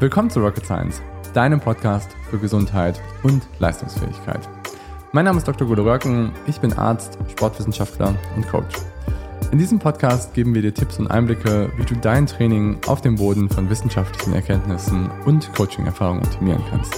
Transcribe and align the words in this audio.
Willkommen 0.00 0.30
zu 0.30 0.38
Rocket 0.38 0.64
Science, 0.64 1.02
deinem 1.34 1.58
Podcast 1.58 2.14
für 2.30 2.38
Gesundheit 2.38 3.00
und 3.24 3.42
Leistungsfähigkeit. 3.58 4.48
Mein 5.10 5.24
Name 5.24 5.38
ist 5.38 5.48
Dr. 5.48 5.66
Gude 5.66 5.84
Röcken, 5.84 6.30
ich 6.46 6.60
bin 6.60 6.72
Arzt, 6.72 7.18
Sportwissenschaftler 7.32 8.14
und 8.36 8.46
Coach. 8.46 8.76
In 9.50 9.58
diesem 9.58 9.80
Podcast 9.80 10.34
geben 10.34 10.54
wir 10.54 10.62
dir 10.62 10.72
Tipps 10.72 11.00
und 11.00 11.08
Einblicke, 11.08 11.72
wie 11.76 11.84
du 11.84 11.96
dein 11.96 12.28
Training 12.28 12.78
auf 12.86 13.00
dem 13.00 13.16
Boden 13.16 13.48
von 13.48 13.68
wissenschaftlichen 13.70 14.34
Erkenntnissen 14.34 15.10
und 15.26 15.52
Coaching-Erfahrungen 15.54 16.22
optimieren 16.22 16.62
kannst. 16.70 16.94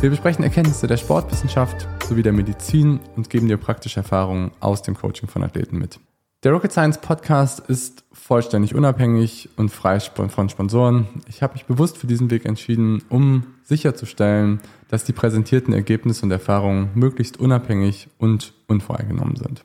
Wir 0.00 0.10
besprechen 0.10 0.42
Erkenntnisse 0.42 0.88
der 0.88 0.96
Sportwissenschaft 0.96 1.86
sowie 2.02 2.24
der 2.24 2.32
Medizin 2.32 2.98
und 3.14 3.30
geben 3.30 3.46
dir 3.46 3.58
praktische 3.58 4.00
Erfahrungen 4.00 4.50
aus 4.58 4.82
dem 4.82 4.96
Coaching 4.96 5.28
von 5.28 5.44
Athleten 5.44 5.78
mit. 5.78 6.00
Der 6.44 6.52
Rocket 6.52 6.72
Science 6.72 6.98
Podcast 6.98 7.60
ist 7.60 8.04
vollständig 8.12 8.74
unabhängig 8.74 9.48
und 9.56 9.70
frei 9.70 9.98
von 9.98 10.50
Sponsoren. 10.50 11.06
Ich 11.26 11.42
habe 11.42 11.54
mich 11.54 11.64
bewusst 11.64 11.96
für 11.96 12.06
diesen 12.06 12.30
Weg 12.30 12.44
entschieden, 12.44 13.02
um 13.08 13.46
sicherzustellen, 13.62 14.60
dass 14.88 15.04
die 15.04 15.14
präsentierten 15.14 15.72
Ergebnisse 15.72 16.26
und 16.26 16.30
Erfahrungen 16.30 16.90
möglichst 16.94 17.40
unabhängig 17.40 18.08
und 18.18 18.52
unvoreingenommen 18.66 19.36
sind. 19.36 19.64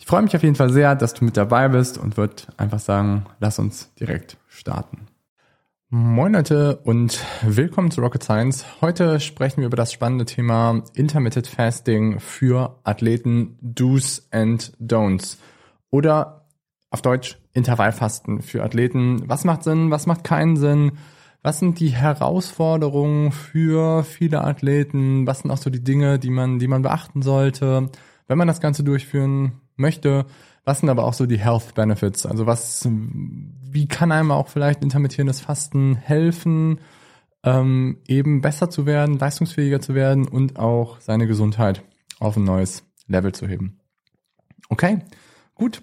Ich 0.00 0.06
freue 0.06 0.22
mich 0.22 0.34
auf 0.34 0.42
jeden 0.42 0.56
Fall 0.56 0.70
sehr, 0.70 0.96
dass 0.96 1.14
du 1.14 1.24
mit 1.24 1.36
dabei 1.36 1.68
bist 1.68 1.96
und 1.96 2.16
würde 2.16 2.42
einfach 2.56 2.80
sagen, 2.80 3.26
lass 3.38 3.60
uns 3.60 3.94
direkt 3.94 4.36
starten. 4.48 5.06
Moin 5.90 6.32
Leute 6.32 6.78
und 6.82 7.24
willkommen 7.42 7.92
zu 7.92 8.00
Rocket 8.00 8.24
Science. 8.24 8.64
Heute 8.80 9.20
sprechen 9.20 9.60
wir 9.60 9.66
über 9.66 9.76
das 9.76 9.92
spannende 9.92 10.24
Thema 10.24 10.82
Intermittent 10.94 11.46
Fasting 11.46 12.18
für 12.18 12.80
Athleten 12.82 13.58
Do's 13.60 14.26
and 14.32 14.72
Don'ts 14.80 15.36
oder 15.90 16.46
auf 16.90 17.02
Deutsch 17.02 17.38
Intervallfasten 17.52 18.42
für 18.42 18.62
Athleten. 18.62 19.28
Was 19.28 19.44
macht 19.44 19.64
Sinn? 19.64 19.90
Was 19.90 20.06
macht 20.06 20.24
keinen 20.24 20.56
Sinn? 20.56 20.92
Was 21.42 21.58
sind 21.58 21.80
die 21.80 21.88
Herausforderungen 21.88 23.32
für 23.32 24.04
viele 24.04 24.44
Athleten? 24.44 25.26
Was 25.26 25.40
sind 25.40 25.50
auch 25.50 25.56
so 25.56 25.70
die 25.70 25.82
Dinge, 25.82 26.18
die 26.18 26.30
man, 26.30 26.58
die 26.58 26.68
man 26.68 26.82
beachten 26.82 27.22
sollte, 27.22 27.90
wenn 28.26 28.38
man 28.38 28.48
das 28.48 28.60
Ganze 28.60 28.84
durchführen 28.84 29.60
möchte? 29.76 30.26
Was 30.64 30.80
sind 30.80 30.90
aber 30.90 31.04
auch 31.04 31.14
so 31.14 31.26
die 31.26 31.38
Health 31.38 31.74
Benefits? 31.74 32.26
Also 32.26 32.46
was, 32.46 32.86
wie 32.86 33.88
kann 33.88 34.12
einem 34.12 34.30
auch 34.32 34.48
vielleicht 34.48 34.82
intermittierendes 34.82 35.40
Fasten 35.40 35.96
helfen, 35.96 36.80
ähm, 37.42 37.98
eben 38.06 38.42
besser 38.42 38.68
zu 38.68 38.84
werden, 38.84 39.18
leistungsfähiger 39.18 39.80
zu 39.80 39.94
werden 39.94 40.28
und 40.28 40.58
auch 40.58 41.00
seine 41.00 41.26
Gesundheit 41.26 41.82
auf 42.18 42.36
ein 42.36 42.44
neues 42.44 42.84
Level 43.06 43.32
zu 43.32 43.46
heben? 43.48 43.80
Okay. 44.68 44.98
Gut, 45.60 45.82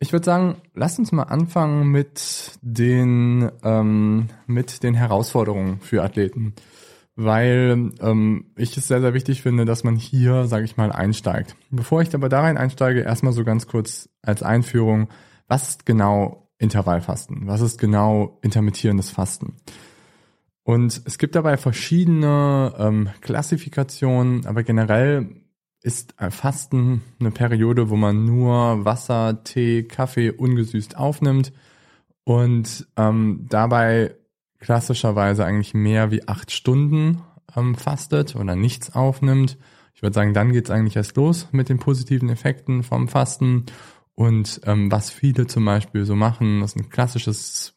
ich 0.00 0.12
würde 0.12 0.26
sagen, 0.26 0.56
lasst 0.74 0.98
uns 0.98 1.10
mal 1.10 1.22
anfangen 1.22 1.88
mit 1.88 2.58
den, 2.60 3.50
ähm, 3.62 4.28
mit 4.46 4.82
den 4.82 4.92
Herausforderungen 4.92 5.80
für 5.80 6.02
Athleten. 6.02 6.52
Weil 7.16 7.92
ähm, 8.02 8.52
ich 8.54 8.76
es 8.76 8.86
sehr, 8.86 9.00
sehr 9.00 9.14
wichtig 9.14 9.40
finde, 9.40 9.64
dass 9.64 9.82
man 9.82 9.96
hier, 9.96 10.44
sage 10.44 10.66
ich 10.66 10.76
mal, 10.76 10.92
einsteigt. 10.92 11.56
Bevor 11.70 12.02
ich 12.02 12.14
aber 12.14 12.28
da 12.28 12.42
rein 12.42 12.58
einsteige, 12.58 13.00
erstmal 13.00 13.32
so 13.32 13.44
ganz 13.44 13.66
kurz 13.66 14.10
als 14.20 14.42
Einführung, 14.42 15.08
was 15.48 15.70
ist 15.70 15.86
genau 15.86 16.50
Intervallfasten? 16.58 17.46
Was 17.46 17.62
ist 17.62 17.80
genau 17.80 18.38
intermittierendes 18.42 19.08
Fasten? 19.08 19.56
Und 20.64 21.00
es 21.06 21.16
gibt 21.16 21.34
dabei 21.34 21.56
verschiedene 21.56 22.74
ähm, 22.78 23.08
Klassifikationen, 23.22 24.44
aber 24.44 24.64
generell 24.64 25.43
ist 25.84 26.14
Fasten 26.30 27.02
eine 27.20 27.30
Periode, 27.30 27.90
wo 27.90 27.96
man 27.96 28.24
nur 28.24 28.86
Wasser, 28.86 29.44
Tee, 29.44 29.82
Kaffee 29.82 30.30
ungesüßt 30.30 30.96
aufnimmt 30.96 31.52
und 32.24 32.86
ähm, 32.96 33.44
dabei 33.50 34.14
klassischerweise 34.60 35.44
eigentlich 35.44 35.74
mehr 35.74 36.10
wie 36.10 36.26
acht 36.26 36.50
Stunden 36.50 37.20
ähm, 37.54 37.74
fastet 37.74 38.34
oder 38.34 38.56
nichts 38.56 38.94
aufnimmt. 38.94 39.58
Ich 39.94 40.02
würde 40.02 40.14
sagen, 40.14 40.32
dann 40.32 40.52
geht's 40.52 40.70
eigentlich 40.70 40.96
erst 40.96 41.18
los 41.18 41.48
mit 41.52 41.68
den 41.68 41.78
positiven 41.78 42.30
Effekten 42.30 42.82
vom 42.82 43.06
Fasten. 43.06 43.66
Und 44.14 44.62
ähm, 44.64 44.90
was 44.90 45.10
viele 45.10 45.46
zum 45.46 45.66
Beispiel 45.66 46.06
so 46.06 46.16
machen, 46.16 46.62
ist 46.62 46.76
ein 46.76 46.88
klassisches 46.88 47.74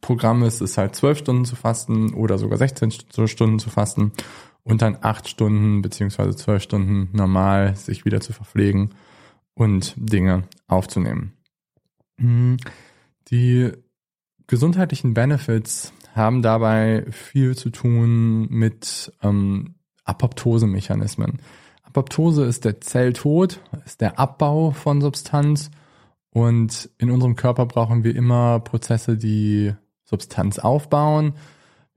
Programm 0.00 0.42
ist, 0.42 0.60
ist 0.60 0.78
halt 0.78 0.96
zwölf 0.96 1.18
Stunden 1.18 1.44
zu 1.44 1.54
fasten 1.54 2.12
oder 2.12 2.38
sogar 2.38 2.58
16 2.58 2.90
Stunden 3.26 3.60
zu 3.60 3.70
fasten 3.70 4.12
und 4.62 4.82
dann 4.82 4.98
acht 5.00 5.28
Stunden 5.28 5.82
beziehungsweise 5.82 6.36
zwölf 6.36 6.62
Stunden 6.62 7.08
normal 7.12 7.76
sich 7.76 8.04
wieder 8.04 8.20
zu 8.20 8.32
verpflegen 8.32 8.94
und 9.54 9.94
Dinge 9.96 10.44
aufzunehmen. 10.66 11.32
Hm, 12.18 12.56
die 13.30 13.72
gesundheitlichen 14.46 15.14
Benefits 15.14 15.92
haben 16.14 16.42
dabei 16.42 17.06
viel 17.10 17.56
zu 17.56 17.70
tun 17.70 18.48
mit 18.50 19.12
ähm, 19.22 19.76
Apoptose-Mechanismen. 20.04 21.40
Apoptose 21.82 22.44
ist 22.44 22.64
der 22.64 22.80
Zelltod, 22.80 23.60
ist 23.84 24.00
der 24.00 24.18
Abbau 24.18 24.72
von 24.72 25.00
Substanz 25.00 25.70
und 26.30 26.90
in 26.98 27.10
unserem 27.10 27.36
Körper 27.36 27.66
brauchen 27.66 28.04
wir 28.04 28.14
immer 28.14 28.60
Prozesse, 28.60 29.16
die 29.16 29.74
Substanz 30.04 30.58
aufbauen 30.58 31.34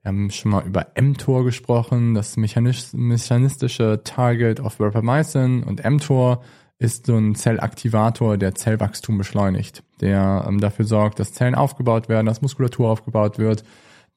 wir 0.04 0.10
haben 0.10 0.32
schon 0.32 0.52
mal 0.52 0.66
über 0.66 0.88
mTOR 1.00 1.46
gesprochen, 1.46 2.14
das 2.14 2.36
mechanistische 2.36 4.02
Target 4.04 4.60
of 4.60 4.78
Rapamycin 4.80 5.64
und 5.64 5.82
mTOR 5.84 6.44
ist 6.78 7.06
so 7.06 7.16
ein 7.16 7.36
Zellaktivator, 7.36 8.38
der 8.38 8.54
Zellwachstum 8.54 9.18
beschleunigt, 9.18 9.84
der 10.02 10.44
ähm, 10.46 10.60
dafür 10.60 10.84
sorgt, 10.84 11.20
dass 11.20 11.32
Zellen 11.32 11.56
aufgebaut 11.56 12.10
werden, 12.10 12.26
dass 12.26 12.42
Muskulatur 12.42 12.90
aufgebaut 12.90 13.40
wird, 13.40 13.64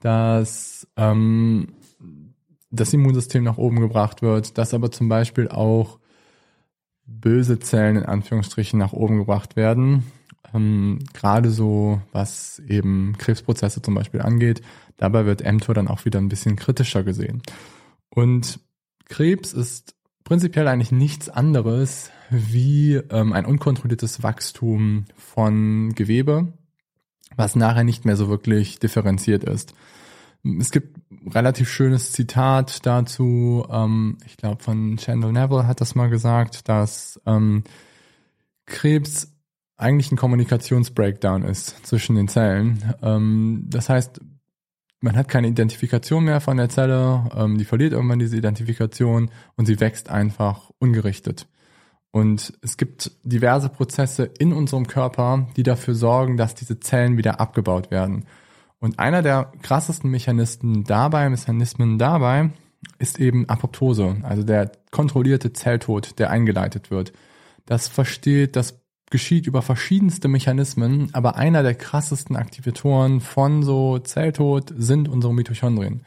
dass 0.00 0.88
ähm, 0.96 1.74
das 2.72 2.92
Immunsystem 2.92 3.44
nach 3.44 3.56
oben 3.56 3.78
gebracht 3.78 4.22
wird, 4.22 4.58
dass 4.58 4.74
aber 4.74 4.90
zum 4.90 5.08
Beispiel 5.08 5.48
auch 5.48 6.00
böse 7.04 7.60
Zellen 7.60 7.98
in 7.98 8.06
Anführungsstrichen 8.06 8.76
nach 8.76 8.92
oben 8.92 9.18
gebracht 9.18 9.54
werden. 9.54 10.10
Ähm, 10.54 11.00
Gerade 11.12 11.50
so, 11.50 12.00
was 12.12 12.60
eben 12.66 13.14
Krebsprozesse 13.18 13.82
zum 13.82 13.94
Beispiel 13.94 14.20
angeht, 14.20 14.62
Dabei 14.96 15.26
wird 15.26 15.44
mTOR 15.44 15.74
dann 15.74 15.88
auch 15.88 16.04
wieder 16.04 16.18
ein 16.18 16.28
bisschen 16.28 16.56
kritischer 16.56 17.02
gesehen. 17.02 17.42
Und 18.08 18.60
Krebs 19.08 19.52
ist 19.52 19.94
prinzipiell 20.24 20.68
eigentlich 20.68 20.92
nichts 20.92 21.28
anderes 21.28 22.10
wie 22.30 22.94
ähm, 22.94 23.32
ein 23.32 23.46
unkontrolliertes 23.46 24.22
Wachstum 24.22 25.04
von 25.16 25.94
Gewebe, 25.94 26.52
was 27.36 27.56
nachher 27.56 27.84
nicht 27.84 28.04
mehr 28.04 28.16
so 28.16 28.28
wirklich 28.28 28.78
differenziert 28.78 29.44
ist. 29.44 29.74
Es 30.60 30.70
gibt 30.70 30.98
relativ 31.32 31.68
schönes 31.68 32.12
Zitat 32.12 32.86
dazu, 32.86 33.66
ähm, 33.70 34.18
ich 34.24 34.36
glaube 34.36 34.62
von 34.62 34.96
Chandler 34.96 35.32
Neville 35.32 35.66
hat 35.66 35.80
das 35.80 35.94
mal 35.94 36.08
gesagt, 36.08 36.68
dass 36.68 37.20
ähm, 37.26 37.64
Krebs 38.64 39.35
eigentlich 39.76 40.10
ein 40.10 40.16
Kommunikationsbreakdown 40.16 41.42
ist 41.42 41.86
zwischen 41.86 42.16
den 42.16 42.28
Zellen. 42.28 42.94
Ähm, 43.02 43.64
das 43.68 43.88
heißt, 43.88 44.20
man 45.00 45.16
hat 45.16 45.28
keine 45.28 45.48
Identifikation 45.48 46.24
mehr 46.24 46.40
von 46.40 46.56
der 46.56 46.68
Zelle, 46.68 47.30
ähm, 47.36 47.58
die 47.58 47.64
verliert 47.64 47.92
irgendwann 47.92 48.18
diese 48.18 48.36
Identifikation 48.36 49.30
und 49.56 49.66
sie 49.66 49.78
wächst 49.80 50.08
einfach 50.08 50.70
ungerichtet. 50.78 51.46
Und 52.10 52.54
es 52.62 52.78
gibt 52.78 53.12
diverse 53.24 53.68
Prozesse 53.68 54.24
in 54.24 54.54
unserem 54.54 54.86
Körper, 54.86 55.48
die 55.56 55.62
dafür 55.62 55.94
sorgen, 55.94 56.38
dass 56.38 56.54
diese 56.54 56.80
Zellen 56.80 57.18
wieder 57.18 57.40
abgebaut 57.40 57.90
werden. 57.90 58.24
Und 58.78 58.98
einer 58.98 59.20
der 59.20 59.52
krassesten 59.62 60.10
Mechanismen 60.10 60.84
dabei, 60.84 61.28
Mechanismen 61.28 61.98
dabei, 61.98 62.50
ist 62.98 63.18
eben 63.20 63.48
Apoptose, 63.48 64.16
also 64.22 64.42
der 64.44 64.72
kontrollierte 64.90 65.52
Zelltod, 65.52 66.18
der 66.18 66.30
eingeleitet 66.30 66.90
wird. 66.90 67.12
Das 67.66 67.88
versteht 67.88 68.56
das 68.56 68.80
geschieht 69.10 69.46
über 69.46 69.62
verschiedenste 69.62 70.28
Mechanismen, 70.28 71.10
aber 71.12 71.36
einer 71.36 71.62
der 71.62 71.74
krassesten 71.74 72.36
Aktivatoren 72.36 73.20
von 73.20 73.62
so 73.62 73.98
Zelltod 73.98 74.72
sind 74.76 75.08
unsere 75.08 75.32
Mitochondrien. 75.32 76.02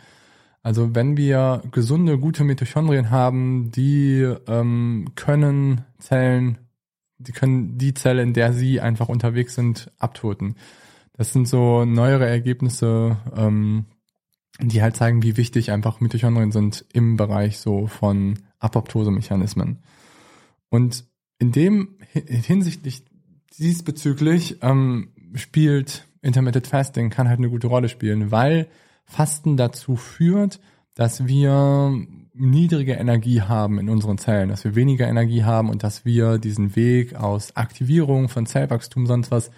Also 0.62 0.94
wenn 0.94 1.16
wir 1.16 1.64
gesunde, 1.72 2.20
gute 2.20 2.44
Mitochondrien 2.44 3.10
haben, 3.10 3.72
die 3.72 4.28
ähm, 4.48 5.12
können 5.16 5.86
Zellen, 5.98 6.58
die 7.18 7.32
können 7.32 7.78
die 7.78 7.94
Zelle, 7.94 8.22
in 8.22 8.34
der 8.34 8.54
sie 8.54 8.82
einfach 8.82 9.08
unterwegs 9.08 9.56
sind, 9.56 9.92
abtoten. 9.98 10.56
Das 11.14 11.32
sind 11.32 11.48
so 11.48 11.86
neuere 11.86 12.28
Ergebnisse, 12.28 13.18
ähm, 13.36 13.86
die 14.62 14.82
halt 14.82 14.98
zeigen, 14.98 15.24
wie 15.24 15.38
wichtig 15.38 15.72
einfach 15.72 16.02
Mitochondrien 16.02 16.52
sind 16.52 16.86
im 16.92 17.16
Bereich 17.16 17.60
so 17.60 17.88
von 17.88 18.40
Apoptose-Mechanismen. 18.60 19.80
Und 20.70 21.06
in 21.40 21.52
dem 21.52 21.98
hinsichtlich 22.14 23.04
diesbezüglich 23.58 24.58
ähm, 24.62 25.10
spielt 25.34 26.08
Intermittent 26.22 26.68
Fasting 26.68 27.10
kann 27.10 27.28
halt 27.30 27.40
eine 27.40 27.50
gute 27.50 27.68
Rolle 27.68 27.90
spielen, 27.90 28.32
weil 28.32 28.68
Fasten 29.06 29.58
dazu 29.58 29.96
führt, 29.96 30.60
dass 30.96 31.28
wir 31.28 31.98
niedrige 32.34 32.94
Energie 32.94 33.42
haben 33.42 33.80
in 33.80 33.90
unseren 33.90 34.18
Zellen, 34.18 34.50
dass 34.50 34.64
wir 34.64 34.76
weniger 34.76 35.08
Energie 35.08 35.44
haben 35.44 35.70
und 35.70 35.84
dass 35.84 36.06
wir 36.06 36.38
diesen 36.38 36.76
Weg 36.76 37.16
aus 37.16 37.56
Aktivierung 37.56 38.30
von 38.30 38.46
Zellwachstum 38.46 39.08
sonst 39.08 39.32
was, 39.32 39.50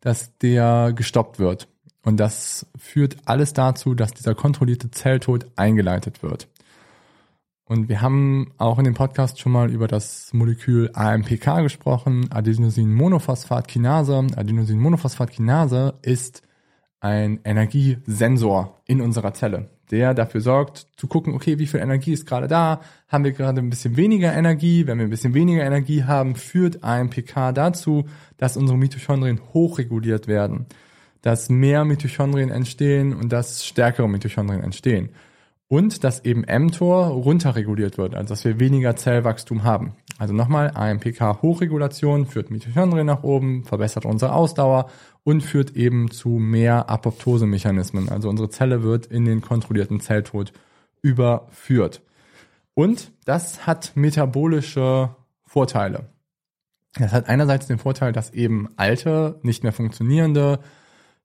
dass 0.00 0.36
der 0.38 0.92
gestoppt 0.94 1.38
wird. 1.38 1.68
Und 2.02 2.18
das 2.18 2.66
führt 2.76 3.16
alles 3.24 3.52
dazu, 3.52 3.94
dass 3.94 4.12
dieser 4.12 4.34
kontrollierte 4.34 4.90
Zelltod 4.90 5.46
eingeleitet 5.56 6.22
wird. 6.22 6.48
Und 7.64 7.88
wir 7.88 8.00
haben 8.00 8.52
auch 8.58 8.78
in 8.78 8.84
dem 8.84 8.94
Podcast 8.94 9.38
schon 9.38 9.52
mal 9.52 9.70
über 9.70 9.86
das 9.86 10.32
Molekül 10.32 10.90
AMPK 10.92 11.62
gesprochen, 11.62 12.28
Adenosin-Monophosphat-Kinase. 12.30 14.26
Adenosin-Monophosphat-Kinase 14.36 15.94
ist 16.02 16.42
ein 17.00 17.40
Energiesensor 17.44 18.80
in 18.86 19.00
unserer 19.00 19.32
Zelle, 19.34 19.70
der 19.90 20.12
dafür 20.12 20.40
sorgt, 20.40 20.88
zu 20.96 21.06
gucken, 21.06 21.34
okay, 21.34 21.58
wie 21.58 21.66
viel 21.66 21.80
Energie 21.80 22.12
ist 22.12 22.26
gerade 22.26 22.48
da? 22.48 22.80
Haben 23.08 23.24
wir 23.24 23.32
gerade 23.32 23.60
ein 23.60 23.70
bisschen 23.70 23.96
weniger 23.96 24.32
Energie? 24.32 24.86
Wenn 24.86 24.98
wir 24.98 25.06
ein 25.06 25.10
bisschen 25.10 25.34
weniger 25.34 25.62
Energie 25.62 26.04
haben, 26.04 26.34
führt 26.34 26.82
AMPK 26.82 27.52
dazu, 27.52 28.06
dass 28.38 28.56
unsere 28.56 28.78
Mitochondrien 28.78 29.40
hochreguliert 29.54 30.26
werden, 30.26 30.66
dass 31.22 31.48
mehr 31.48 31.84
Mitochondrien 31.84 32.50
entstehen 32.50 33.14
und 33.14 33.32
dass 33.32 33.64
stärkere 33.64 34.08
Mitochondrien 34.08 34.62
entstehen 34.62 35.10
und 35.72 36.04
dass 36.04 36.22
eben 36.26 36.42
mTOR 36.42 37.06
runterreguliert 37.06 37.96
wird, 37.96 38.14
also 38.14 38.34
dass 38.34 38.44
wir 38.44 38.60
weniger 38.60 38.94
Zellwachstum 38.94 39.64
haben. 39.64 39.94
Also 40.18 40.34
nochmal, 40.34 40.70
AMPK 40.74 41.40
Hochregulation 41.40 42.26
führt 42.26 42.50
Mitochondrien 42.50 43.06
nach 43.06 43.22
oben, 43.22 43.64
verbessert 43.64 44.04
unsere 44.04 44.34
Ausdauer 44.34 44.90
und 45.24 45.40
führt 45.40 45.74
eben 45.74 46.10
zu 46.10 46.28
mehr 46.28 46.90
Apoptosemechanismen. 46.90 48.10
Also 48.10 48.28
unsere 48.28 48.50
Zelle 48.50 48.82
wird 48.82 49.06
in 49.06 49.24
den 49.24 49.40
kontrollierten 49.40 50.00
Zelltod 50.00 50.52
überführt. 51.00 52.02
Und 52.74 53.10
das 53.24 53.66
hat 53.66 53.92
metabolische 53.94 55.16
Vorteile. 55.46 56.04
Das 56.98 57.12
hat 57.12 57.30
einerseits 57.30 57.66
den 57.66 57.78
Vorteil, 57.78 58.12
dass 58.12 58.34
eben 58.34 58.68
alte, 58.76 59.40
nicht 59.40 59.62
mehr 59.62 59.72
funktionierende 59.72 60.58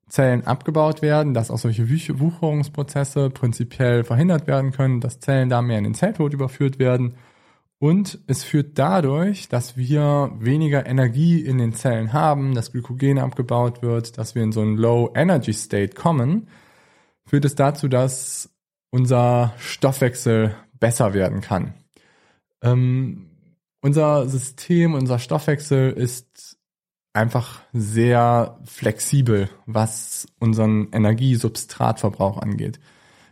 Zellen 0.08 0.46
abgebaut 0.46 1.02
werden, 1.02 1.34
dass 1.34 1.50
auch 1.50 1.58
solche 1.58 1.88
Wucherungsprozesse 1.88 3.30
prinzipiell 3.30 4.04
verhindert 4.04 4.46
werden 4.46 4.72
können, 4.72 5.00
dass 5.00 5.20
Zellen 5.20 5.48
da 5.48 5.62
mehr 5.62 5.78
in 5.78 5.84
den 5.84 5.94
Zelltod 5.94 6.32
überführt 6.32 6.78
werden. 6.78 7.14
Und 7.78 8.18
es 8.26 8.42
führt 8.42 8.78
dadurch, 8.78 9.48
dass 9.48 9.76
wir 9.76 10.32
weniger 10.38 10.86
Energie 10.86 11.40
in 11.40 11.58
den 11.58 11.74
Zellen 11.74 12.12
haben, 12.12 12.54
dass 12.54 12.72
Glykogen 12.72 13.18
abgebaut 13.18 13.82
wird, 13.82 14.18
dass 14.18 14.34
wir 14.34 14.42
in 14.42 14.52
so 14.52 14.62
einen 14.62 14.76
Low 14.76 15.12
Energy 15.14 15.52
State 15.52 15.94
kommen, 15.94 16.48
führt 17.24 17.44
es 17.44 17.54
dazu, 17.54 17.86
dass 17.86 18.50
unser 18.90 19.54
Stoffwechsel 19.58 20.56
besser 20.80 21.14
werden 21.14 21.40
kann. 21.40 21.74
Ähm, 22.62 23.30
unser 23.80 24.26
System, 24.28 24.94
unser 24.94 25.18
Stoffwechsel 25.18 25.92
ist 25.92 26.57
einfach 27.18 27.60
sehr 27.72 28.58
flexibel, 28.64 29.48
was 29.66 30.26
unseren 30.38 30.88
Energiesubstratverbrauch 30.92 32.38
angeht. 32.38 32.80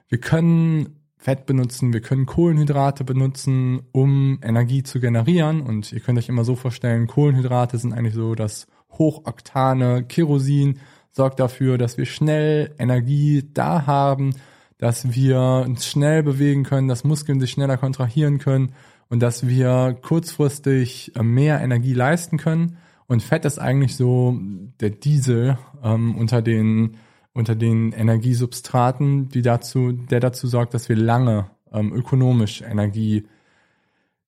Wir 0.08 0.18
können 0.18 0.96
Fett 1.18 1.46
benutzen, 1.46 1.92
wir 1.92 2.02
können 2.02 2.26
Kohlenhydrate 2.26 3.02
benutzen, 3.02 3.82
um 3.92 4.38
Energie 4.42 4.82
zu 4.82 5.00
generieren. 5.00 5.60
Und 5.60 5.92
ihr 5.92 6.00
könnt 6.00 6.18
euch 6.18 6.28
immer 6.28 6.44
so 6.44 6.54
vorstellen, 6.54 7.06
Kohlenhydrate 7.06 7.78
sind 7.78 7.92
eigentlich 7.92 8.14
so 8.14 8.34
das 8.34 8.66
hochoktane 8.92 10.04
Kerosin, 10.04 10.78
sorgt 11.10 11.40
dafür, 11.40 11.78
dass 11.78 11.98
wir 11.98 12.06
schnell 12.06 12.74
Energie 12.78 13.48
da 13.52 13.86
haben, 13.86 14.34
dass 14.78 15.14
wir 15.14 15.64
uns 15.66 15.86
schnell 15.86 16.22
bewegen 16.22 16.62
können, 16.62 16.88
dass 16.88 17.04
Muskeln 17.04 17.40
sich 17.40 17.50
schneller 17.50 17.76
kontrahieren 17.76 18.38
können 18.38 18.74
und 19.08 19.20
dass 19.20 19.46
wir 19.46 19.98
kurzfristig 20.02 21.12
mehr 21.20 21.60
Energie 21.60 21.94
leisten 21.94 22.36
können. 22.36 22.76
Und 23.08 23.22
Fett 23.22 23.44
ist 23.44 23.58
eigentlich 23.58 23.96
so 23.96 24.38
der 24.80 24.90
Diesel 24.90 25.58
ähm, 25.82 26.16
unter 26.16 26.42
den 26.42 26.96
unter 27.36 27.54
den 27.54 27.92
Energiesubstraten, 27.92 29.28
die 29.28 29.42
dazu, 29.42 29.92
der 29.92 30.20
dazu 30.20 30.46
sorgt, 30.46 30.72
dass 30.72 30.88
wir 30.88 30.96
lange 30.96 31.50
ähm, 31.70 31.92
ökonomisch 31.92 32.62
Energie 32.62 33.26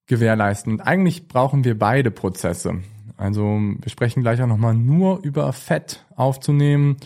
gewährleisten. 0.07 0.75
Und 0.75 0.81
eigentlich 0.83 1.27
brauchen 1.27 1.65
wir 1.65 1.79
beide 1.79 2.11
Prozesse. 2.11 2.83
Also 3.17 3.43
wir 3.43 3.91
sprechen 3.91 4.21
gleich 4.21 4.43
auch 4.43 4.47
nochmal 4.47 4.75
nur 4.75 5.21
über 5.23 5.51
Fett 5.55 6.05
aufzunehmen. 6.17 6.99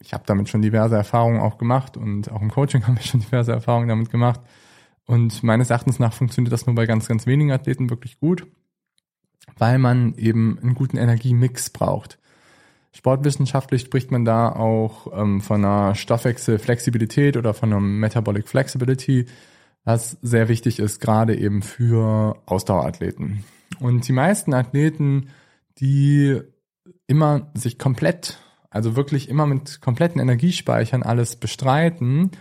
Ich 0.00 0.12
habe 0.12 0.24
damit 0.26 0.50
schon 0.50 0.60
diverse 0.60 0.96
Erfahrungen 0.96 1.40
auch 1.40 1.56
gemacht 1.56 1.96
und 1.96 2.30
auch 2.30 2.42
im 2.42 2.50
Coaching 2.50 2.82
haben 2.86 2.96
wir 2.96 3.02
schon 3.02 3.20
diverse 3.20 3.52
Erfahrungen 3.52 3.88
damit 3.88 4.10
gemacht. 4.10 4.40
Und 5.06 5.42
meines 5.42 5.70
Erachtens 5.70 5.98
nach 5.98 6.12
funktioniert 6.12 6.52
das 6.52 6.66
nur 6.66 6.74
bei 6.76 6.84
ganz, 6.84 7.08
ganz 7.08 7.26
wenigen 7.26 7.52
Athleten 7.52 7.88
wirklich 7.88 8.20
gut 8.20 8.46
weil 9.56 9.78
man 9.78 10.14
eben 10.16 10.58
einen 10.60 10.74
guten 10.74 10.96
Energiemix 10.96 11.70
braucht. 11.70 12.18
Sportwissenschaftlich 12.92 13.82
spricht 13.82 14.10
man 14.10 14.24
da 14.24 14.50
auch 14.50 15.12
ähm, 15.16 15.40
von 15.40 15.64
einer 15.64 15.94
Stoffwechselflexibilität 15.94 17.36
oder 17.36 17.54
von 17.54 17.72
einer 17.72 17.80
Metabolic 17.80 18.48
Flexibility, 18.48 19.26
was 19.84 20.18
sehr 20.22 20.48
wichtig 20.48 20.80
ist, 20.80 21.00
gerade 21.00 21.36
eben 21.36 21.62
für 21.62 22.40
Ausdauerathleten. 22.46 23.44
Und 23.80 24.08
die 24.08 24.12
meisten 24.12 24.52
Athleten, 24.54 25.28
die 25.78 26.40
immer 27.06 27.50
sich 27.54 27.78
komplett, 27.78 28.38
also 28.70 28.96
wirklich 28.96 29.28
immer 29.28 29.46
mit 29.46 29.80
kompletten 29.80 30.20
Energiespeichern 30.20 31.02
alles 31.02 31.36
bestreiten, 31.36 32.32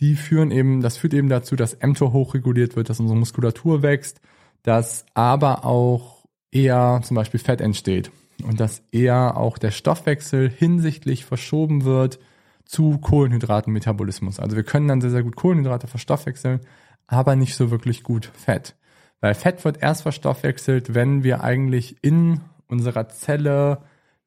die 0.00 0.16
führen 0.16 0.50
eben, 0.50 0.80
das 0.80 0.96
führt 0.96 1.14
eben 1.14 1.28
dazu, 1.28 1.56
dass 1.56 1.78
mTOR 1.80 2.12
hochreguliert 2.12 2.76
wird, 2.76 2.88
dass 2.90 3.00
unsere 3.00 3.18
Muskulatur 3.18 3.82
wächst, 3.82 4.20
dass 4.62 5.06
aber 5.14 5.64
auch 5.64 6.13
eher 6.54 7.00
zum 7.02 7.16
Beispiel 7.16 7.40
Fett 7.40 7.60
entsteht 7.60 8.10
und 8.42 8.60
dass 8.60 8.82
eher 8.92 9.36
auch 9.36 9.58
der 9.58 9.70
Stoffwechsel 9.70 10.48
hinsichtlich 10.48 11.24
verschoben 11.24 11.84
wird 11.84 12.18
zu 12.64 12.98
Kohlenhydratenmetabolismus. 12.98 14.40
Also 14.40 14.56
wir 14.56 14.64
können 14.64 14.88
dann 14.88 15.00
sehr, 15.00 15.10
sehr 15.10 15.22
gut 15.22 15.36
Kohlenhydrate 15.36 15.86
verstoffwechseln, 15.86 16.60
aber 17.06 17.36
nicht 17.36 17.56
so 17.56 17.70
wirklich 17.70 18.02
gut 18.02 18.30
Fett. 18.34 18.74
Weil 19.20 19.34
Fett 19.34 19.64
wird 19.64 19.82
erst 19.82 20.02
verstoffwechselt, 20.02 20.94
wenn 20.94 21.24
wir 21.24 21.42
eigentlich 21.42 21.96
in 22.02 22.40
unserer 22.68 23.08
Zelle 23.08 23.78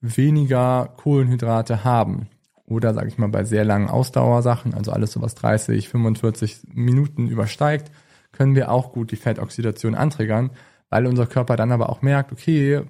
weniger 0.01 0.94
Kohlenhydrate 0.97 1.83
haben. 1.83 2.27
Oder 2.65 2.94
sage 2.94 3.07
ich 3.07 3.18
mal 3.18 3.29
bei 3.29 3.44
sehr 3.44 3.63
langen 3.63 3.89
Ausdauersachen, 3.89 4.74
also 4.74 4.91
alles 4.91 5.12
so 5.12 5.21
was 5.21 5.35
30, 5.35 5.89
45 5.89 6.62
Minuten 6.74 7.27
übersteigt, 7.27 7.91
können 8.31 8.56
wir 8.56 8.71
auch 8.71 8.91
gut 8.91 9.12
die 9.12 9.15
Fettoxidation 9.15 9.95
anträgern, 9.95 10.51
weil 10.89 11.06
unser 11.06 11.25
Körper 11.28 11.56
dann 11.56 11.72
aber 11.72 11.89
auch 11.89 12.01
merkt, 12.01 12.31
okay, 12.31 12.81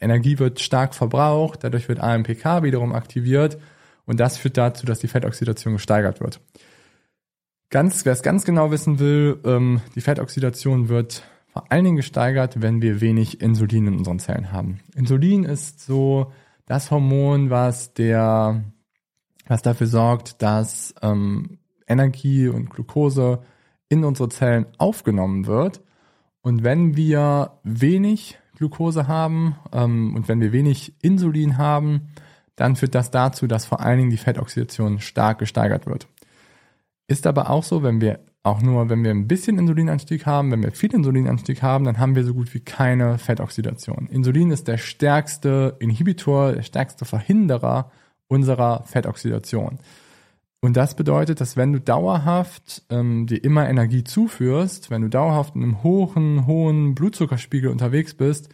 Energie 0.00 0.38
wird 0.38 0.60
stark 0.60 0.94
verbraucht, 0.94 1.64
dadurch 1.64 1.88
wird 1.88 2.00
AMPK 2.00 2.62
wiederum 2.62 2.94
aktiviert 2.94 3.58
und 4.06 4.20
das 4.20 4.38
führt 4.38 4.56
dazu, 4.56 4.86
dass 4.86 5.00
die 5.00 5.08
Fettoxidation 5.08 5.74
gesteigert 5.74 6.20
wird. 6.20 6.40
Ganz, 7.70 8.04
wer 8.06 8.12
es 8.12 8.22
ganz 8.22 8.44
genau 8.44 8.70
wissen 8.70 8.98
will, 8.98 9.40
ähm, 9.44 9.82
die 9.94 10.00
Fettoxidation 10.00 10.88
wird 10.88 11.22
vor 11.48 11.70
allen 11.70 11.84
Dingen 11.84 11.96
gesteigert, 11.96 12.62
wenn 12.62 12.80
wir 12.80 13.00
wenig 13.00 13.40
Insulin 13.40 13.88
in 13.88 13.96
unseren 13.98 14.18
Zellen 14.18 14.52
haben. 14.52 14.80
Insulin 14.94 15.44
ist 15.44 15.80
so 15.80 16.32
das 16.66 16.90
Hormon, 16.90 17.50
was 17.50 17.92
der, 17.94 18.64
was 19.46 19.62
dafür 19.62 19.86
sorgt, 19.86 20.40
dass 20.40 20.94
ähm, 21.02 21.58
Energie 21.86 22.48
und 22.48 22.70
Glucose 22.70 23.40
in 23.88 24.04
unsere 24.04 24.28
Zellen 24.28 24.66
aufgenommen 24.78 25.46
wird 25.46 25.82
und 26.48 26.64
wenn 26.64 26.96
wir 26.96 27.50
wenig 27.62 28.38
Glucose 28.56 29.06
haben 29.06 29.56
ähm, 29.70 30.16
und 30.16 30.28
wenn 30.28 30.40
wir 30.40 30.50
wenig 30.50 30.94
Insulin 31.02 31.58
haben, 31.58 32.08
dann 32.56 32.74
führt 32.74 32.94
das 32.94 33.10
dazu, 33.10 33.46
dass 33.46 33.66
vor 33.66 33.80
allen 33.80 33.98
Dingen 33.98 34.10
die 34.10 34.16
Fettoxidation 34.16 34.98
stark 34.98 35.40
gesteigert 35.40 35.84
wird. 35.84 36.08
Ist 37.06 37.26
aber 37.26 37.50
auch 37.50 37.64
so, 37.64 37.82
wenn 37.82 38.00
wir 38.00 38.20
auch 38.44 38.62
nur, 38.62 38.88
wenn 38.88 39.04
wir 39.04 39.10
ein 39.10 39.28
bisschen 39.28 39.58
Insulinanstieg 39.58 40.24
haben, 40.24 40.50
wenn 40.50 40.62
wir 40.62 40.72
viel 40.72 40.94
Insulinanstieg 40.94 41.62
haben, 41.62 41.84
dann 41.84 41.98
haben 41.98 42.16
wir 42.16 42.24
so 42.24 42.32
gut 42.32 42.54
wie 42.54 42.60
keine 42.60 43.18
Fettoxidation. 43.18 44.08
Insulin 44.10 44.50
ist 44.50 44.68
der 44.68 44.78
stärkste 44.78 45.76
Inhibitor, 45.80 46.52
der 46.52 46.62
stärkste 46.62 47.04
Verhinderer 47.04 47.90
unserer 48.26 48.84
Fettoxidation. 48.86 49.80
Und 50.60 50.76
das 50.76 50.96
bedeutet, 50.96 51.40
dass 51.40 51.56
wenn 51.56 51.72
du 51.72 51.80
dauerhaft 51.80 52.82
ähm, 52.90 53.26
dir 53.26 53.42
immer 53.44 53.68
Energie 53.68 54.02
zuführst, 54.02 54.90
wenn 54.90 55.02
du 55.02 55.08
dauerhaft 55.08 55.54
in 55.54 55.62
einem 55.62 55.82
hohen, 55.84 56.46
hohen 56.46 56.94
Blutzuckerspiegel 56.94 57.70
unterwegs 57.70 58.14
bist, 58.14 58.48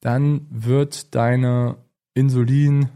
dann 0.00 0.46
wird 0.50 1.16
deine 1.16 1.78
Insulin, 2.14 2.90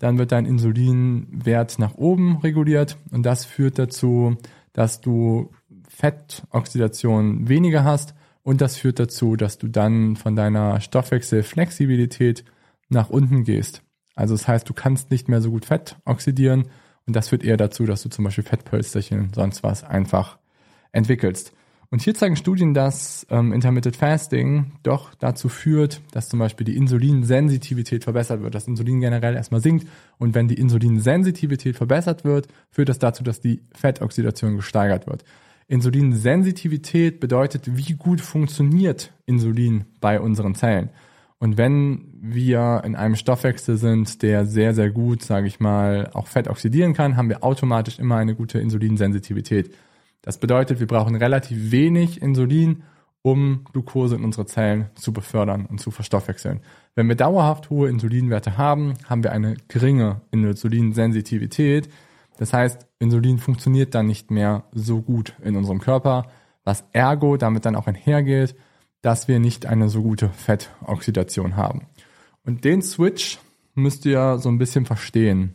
dann 0.00 0.18
wird 0.18 0.32
dein 0.32 0.44
Insulinwert 0.44 1.78
nach 1.78 1.94
oben 1.94 2.38
reguliert. 2.38 2.98
Und 3.12 3.24
das 3.24 3.44
führt 3.44 3.78
dazu, 3.78 4.36
dass 4.72 5.00
du 5.00 5.52
Fettoxidation 5.88 7.48
weniger 7.48 7.84
hast. 7.84 8.14
Und 8.42 8.60
das 8.60 8.76
führt 8.76 8.98
dazu, 8.98 9.36
dass 9.36 9.58
du 9.58 9.68
dann 9.68 10.16
von 10.16 10.34
deiner 10.34 10.80
Stoffwechselflexibilität 10.80 12.44
nach 12.88 13.08
unten 13.08 13.44
gehst. 13.44 13.82
Also 14.16 14.34
das 14.34 14.48
heißt, 14.48 14.68
du 14.68 14.74
kannst 14.74 15.12
nicht 15.12 15.28
mehr 15.28 15.40
so 15.40 15.52
gut 15.52 15.64
Fett 15.64 15.96
oxidieren 16.04 16.64
und 17.06 17.14
das 17.14 17.28
führt 17.28 17.44
eher 17.44 17.56
dazu, 17.56 17.84
dass 17.84 18.02
du 18.02 18.08
zum 18.08 18.24
Beispiel 18.24 18.44
Fettpölsterchen, 18.44 19.32
sonst 19.34 19.62
was 19.62 19.84
einfach 19.84 20.38
entwickelst. 20.92 21.52
Und 21.90 22.02
hier 22.02 22.14
zeigen 22.14 22.34
Studien, 22.34 22.74
dass 22.74 23.26
ähm, 23.30 23.52
Intermittent 23.52 23.94
Fasting 23.94 24.72
doch 24.82 25.14
dazu 25.14 25.48
führt, 25.48 26.00
dass 26.10 26.28
zum 26.28 26.40
Beispiel 26.40 26.64
die 26.64 26.76
Insulinsensitivität 26.76 28.02
verbessert 28.02 28.42
wird, 28.42 28.54
dass 28.54 28.66
Insulin 28.66 29.00
generell 29.00 29.36
erstmal 29.36 29.60
sinkt. 29.60 29.86
Und 30.18 30.34
wenn 30.34 30.48
die 30.48 30.58
Insulinsensitivität 30.58 31.76
verbessert 31.76 32.24
wird, 32.24 32.48
führt 32.70 32.88
das 32.88 32.98
dazu, 32.98 33.22
dass 33.22 33.40
die 33.40 33.62
Fettoxidation 33.74 34.56
gesteigert 34.56 35.06
wird. 35.06 35.24
Insulinsensitivität 35.68 37.20
bedeutet, 37.20 37.76
wie 37.76 37.94
gut 37.94 38.20
funktioniert 38.20 39.12
Insulin 39.24 39.84
bei 40.00 40.20
unseren 40.20 40.54
Zellen. 40.54 40.90
Und 41.44 41.58
wenn 41.58 42.06
wir 42.22 42.80
in 42.86 42.96
einem 42.96 43.16
Stoffwechsel 43.16 43.76
sind, 43.76 44.22
der 44.22 44.46
sehr, 44.46 44.72
sehr 44.72 44.88
gut, 44.88 45.22
sage 45.22 45.46
ich 45.46 45.60
mal, 45.60 46.08
auch 46.14 46.26
Fett 46.26 46.48
oxidieren 46.48 46.94
kann, 46.94 47.18
haben 47.18 47.28
wir 47.28 47.44
automatisch 47.44 47.98
immer 47.98 48.16
eine 48.16 48.34
gute 48.34 48.58
Insulinsensitivität. 48.60 49.74
Das 50.22 50.38
bedeutet, 50.38 50.80
wir 50.80 50.86
brauchen 50.86 51.16
relativ 51.16 51.70
wenig 51.70 52.22
Insulin, 52.22 52.82
um 53.20 53.64
Glucose 53.70 54.16
in 54.16 54.24
unsere 54.24 54.46
Zellen 54.46 54.86
zu 54.94 55.12
befördern 55.12 55.66
und 55.66 55.82
zu 55.82 55.90
verstoffwechseln. 55.90 56.60
Wenn 56.94 57.08
wir 57.08 57.14
dauerhaft 57.14 57.68
hohe 57.68 57.90
Insulinwerte 57.90 58.56
haben, 58.56 58.94
haben 59.06 59.22
wir 59.22 59.32
eine 59.32 59.58
geringe 59.68 60.22
Insulinsensitivität. 60.30 61.90
Das 62.38 62.54
heißt, 62.54 62.86
Insulin 63.00 63.36
funktioniert 63.36 63.94
dann 63.94 64.06
nicht 64.06 64.30
mehr 64.30 64.64
so 64.72 65.02
gut 65.02 65.34
in 65.42 65.56
unserem 65.56 65.80
Körper, 65.80 66.24
was 66.64 66.86
ergo 66.92 67.36
damit 67.36 67.66
dann 67.66 67.76
auch 67.76 67.86
einhergeht, 67.86 68.56
dass 69.04 69.28
wir 69.28 69.38
nicht 69.38 69.66
eine 69.66 69.90
so 69.90 70.02
gute 70.02 70.30
Fettoxidation 70.30 71.56
haben. 71.56 71.82
Und 72.42 72.64
den 72.64 72.80
Switch 72.80 73.38
müsst 73.74 74.06
ihr 74.06 74.38
so 74.38 74.48
ein 74.48 74.56
bisschen 74.56 74.86
verstehen, 74.86 75.54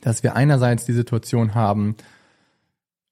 dass 0.00 0.22
wir 0.22 0.34
einerseits 0.34 0.86
die 0.86 0.94
Situation 0.94 1.54
haben, 1.54 1.94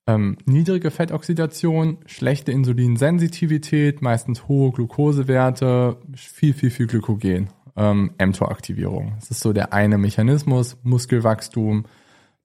ähm, 0.07 0.37
niedrige 0.45 0.89
Fettoxidation, 0.89 1.99
schlechte 2.07 2.51
Insulinsensitivität, 2.51 4.01
meistens 4.01 4.47
hohe 4.47 4.71
Glukosewerte, 4.71 5.97
viel, 6.15 6.55
viel, 6.55 6.71
viel 6.71 6.87
Glykogen, 6.87 7.49
ähm, 7.75 8.15
mTOR-Aktivierung. 8.17 9.13
Das 9.19 9.29
ist 9.29 9.41
so 9.41 9.53
der 9.53 9.71
eine 9.71 9.99
Mechanismus, 9.99 10.77
Muskelwachstum 10.81 11.85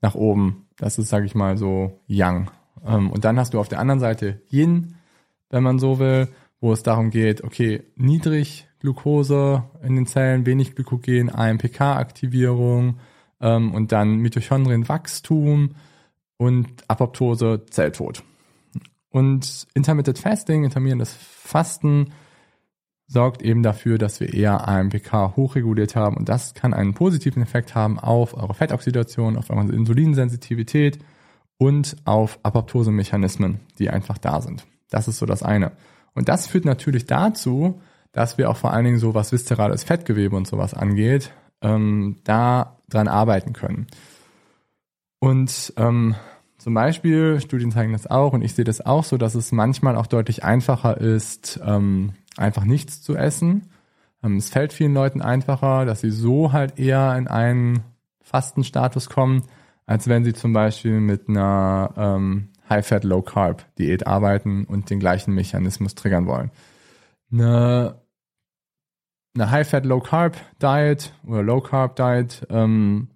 nach 0.03 0.15
oben. 0.15 0.67
Das 0.77 0.99
ist, 0.99 1.09
sage 1.09 1.25
ich 1.25 1.35
mal, 1.35 1.57
so 1.57 2.03
Yang. 2.07 2.50
Ähm, 2.87 3.11
und 3.11 3.25
dann 3.25 3.38
hast 3.38 3.55
du 3.55 3.61
auf 3.61 3.69
der 3.69 3.81
anderen 3.81 3.99
Seite 3.99 4.43
Yin, 4.53 4.97
wenn 5.49 5.62
man 5.62 5.79
so 5.79 5.99
will, 5.99 6.29
wo 6.61 6.73
es 6.73 6.83
darum 6.83 7.11
geht, 7.11 7.45
okay, 7.45 7.85
niedrig 7.97 8.69
Glukose 8.81 9.65
in 9.83 9.97
den 9.97 10.07
Zellen, 10.07 10.47
wenig 10.47 10.75
Glykogen, 10.75 11.35
AMPK-Aktivierung 11.35 12.99
ähm, 13.41 13.75
und 13.75 13.93
dann 13.93 14.17
Mitochondrienwachstum 14.17 15.75
und 16.37 16.69
Apoptose, 16.88 17.65
Zelltod. 17.71 18.23
Und 19.11 19.67
Intermittent 19.75 20.19
Fasting, 20.19 20.65
intermittierendes 20.65 21.15
Fasten, 21.15 22.12
sorgt 23.09 23.41
eben 23.43 23.62
dafür, 23.62 23.97
dass 23.97 24.21
wir 24.21 24.33
eher 24.33 24.69
AMPK 24.69 25.35
hochreguliert 25.35 25.97
haben 25.97 26.17
und 26.17 26.29
das 26.29 26.55
kann 26.55 26.75
einen 26.75 26.93
positiven 26.93 27.43
Effekt 27.43 27.75
haben 27.75 27.99
auf 27.99 28.35
eure 28.35 28.53
Fettoxidation, 28.53 29.38
auf 29.38 29.49
eure 29.50 29.73
Insulinsensitivität 29.73 30.99
und 31.57 31.97
auf 32.05 32.38
Apoptose-Mechanismen, 32.43 33.61
die 33.79 33.88
einfach 33.88 34.19
da 34.19 34.43
sind. 34.43 34.67
Das 34.91 35.09
ist 35.09 35.19
so 35.19 35.27
das 35.27 35.43
eine. 35.43 35.73
Und 36.15 36.29
das 36.29 36.47
führt 36.47 36.65
natürlich 36.65 37.07
dazu, 37.07 37.81
dass 38.12 38.38
wir 38.38 38.50
auch 38.50 38.57
vor 38.57 38.73
allen 38.73 38.85
Dingen 38.85 38.99
so 38.99 39.15
was 39.15 39.33
viszerales 39.33 39.85
Fettgewebe 39.85 40.37
und 40.37 40.47
sowas 40.47 40.75
angeht, 40.75 41.31
ähm, 41.62 42.17
da 42.25 42.79
dran 42.88 43.09
arbeiten 43.09 43.53
können. 43.53 43.87
Und 45.21 45.73
ähm, 45.77 46.15
zum 46.59 46.75
Beispiel, 46.75 47.41
Studien 47.41 47.71
zeigen 47.71 47.93
das 47.93 48.07
auch 48.07 48.33
und 48.33 48.43
ich 48.43 48.55
sehe 48.55 48.65
das 48.65 48.85
auch 48.85 49.05
so, 49.05 49.17
dass 49.17 49.35
es 49.35 49.53
manchmal 49.53 49.97
auch 49.97 50.07
deutlich 50.07 50.45
einfacher 50.45 50.99
ist, 50.99 51.61
ähm, 51.65 52.12
einfach 52.37 52.65
nichts 52.65 53.03
zu 53.03 53.17
essen. 53.17 53.71
Ähm, 54.23 54.37
es 54.37 54.49
fällt 54.49 54.73
vielen 54.73 54.95
Leuten 54.95 55.23
einfacher, 55.23 55.85
dass 55.85 56.00
sie 56.00 56.11
so 56.11 56.53
halt 56.53 56.79
eher 56.79 57.17
in 57.17 57.29
einen 57.29 57.85
Fastenstatus 58.23 59.09
kommen, 59.09 59.45
als 59.87 60.09
wenn 60.09 60.25
sie 60.25 60.35
zum 60.35 60.53
Beispiel 60.53 61.00
mit 61.00 61.29
einer 61.29 61.93
ähm, 61.97 62.49
High-Fat, 62.69 63.05
Low-Carb-Diät 63.05 64.07
arbeiten 64.07 64.65
und 64.65 64.91
den 64.91 65.01
gleichen 65.01 65.35
Mechanismus 65.35 65.95
triggern 65.95 66.27
wollen. 66.27 66.51
Eine, 67.33 68.01
eine 69.35 69.51
High-Fat, 69.51 69.85
Low-Carb-Diet 69.85 71.13
oder 71.27 71.43
Low-Carb-Diet 71.43 72.47
ähm, 72.51 73.09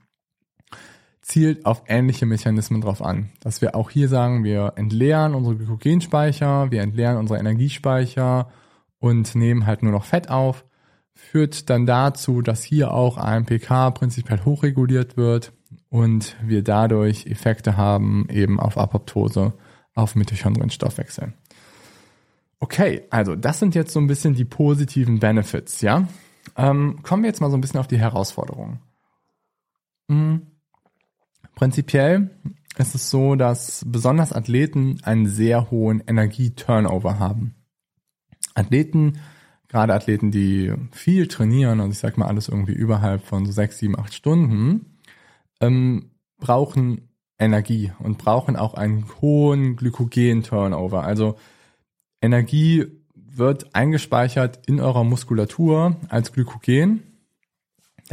zielt 1.23 1.64
auf 1.66 1.85
ähnliche 1.87 2.26
Mechanismen 2.26 2.80
drauf 2.80 3.02
an. 3.02 3.30
Dass 3.40 3.62
wir 3.62 3.75
auch 3.75 3.90
hier 3.90 4.09
sagen, 4.09 4.44
wir 4.44 4.75
entleeren 4.76 5.35
unsere 5.35 5.56
Glykogenspeicher, 5.56 6.71
wir 6.71 6.82
entleeren 6.82 7.16
unsere 7.16 7.38
Energiespeicher 7.38 8.50
und 8.99 9.35
nehmen 9.35 9.66
halt 9.66 9.82
nur 9.82 9.92
noch 9.92 10.04
Fett 10.04 10.28
auf, 10.30 10.64
führt 11.14 11.71
dann 11.71 11.87
dazu, 11.87 12.42
dass 12.42 12.62
hier 12.62 12.92
auch 12.92 13.16
AMPK 13.18 13.92
prinzipiell 13.92 14.44
hochreguliert 14.44 15.16
wird 15.16 15.52
und 15.92 16.37
wir 16.42 16.64
dadurch 16.64 17.26
Effekte 17.26 17.76
haben 17.76 18.26
eben 18.30 18.58
auf 18.58 18.78
Apoptose, 18.78 19.52
auf 19.94 20.14
Mitochondrienstoffwechsel. 20.14 21.34
Okay, 22.61 23.02
also 23.11 23.37
das 23.37 23.58
sind 23.58 23.75
jetzt 23.75 23.92
so 23.92 24.00
ein 24.00 24.06
bisschen 24.06 24.32
die 24.32 24.46
positiven 24.46 25.18
Benefits, 25.18 25.82
ja. 25.82 26.08
Ähm, 26.56 27.00
kommen 27.02 27.25
wir 27.25 27.28
jetzt 27.28 27.42
mal 27.42 27.50
so 27.50 27.58
ein 27.58 27.61
bisschen 27.61 27.78
auf 27.78 27.88
die 27.88 27.99
Herausforderungen. 27.99 28.80
Mhm. 30.08 30.46
Prinzipiell 31.56 32.30
ist 32.78 32.94
es 32.94 33.11
so, 33.11 33.34
dass 33.34 33.84
besonders 33.87 34.32
Athleten 34.32 34.99
einen 35.02 35.26
sehr 35.26 35.70
hohen 35.70 36.02
Energieturnover 36.06 37.18
haben. 37.18 37.54
Athleten, 38.54 39.18
gerade 39.68 39.92
Athleten, 39.92 40.30
die 40.30 40.72
viel 40.90 41.28
trainieren, 41.28 41.80
also 41.80 41.92
ich 41.92 41.99
sag 41.99 42.16
mal 42.16 42.28
alles 42.28 42.49
irgendwie 42.49 42.72
überhalb 42.72 43.26
von 43.26 43.44
so 43.44 43.52
sechs, 43.52 43.76
sieben, 43.76 43.99
acht 43.99 44.14
Stunden, 44.14 44.91
ähm, 45.62 46.11
brauchen 46.38 47.09
Energie 47.38 47.92
und 47.99 48.19
brauchen 48.19 48.57
auch 48.57 48.75
einen 48.75 49.07
hohen 49.21 49.76
Glykogen-Turnover. 49.76 51.02
Also 51.02 51.37
Energie 52.21 52.87
wird 53.14 53.75
eingespeichert 53.75 54.61
in 54.66 54.81
eurer 54.81 55.04
Muskulatur 55.04 55.97
als 56.09 56.33
Glykogen 56.33 57.02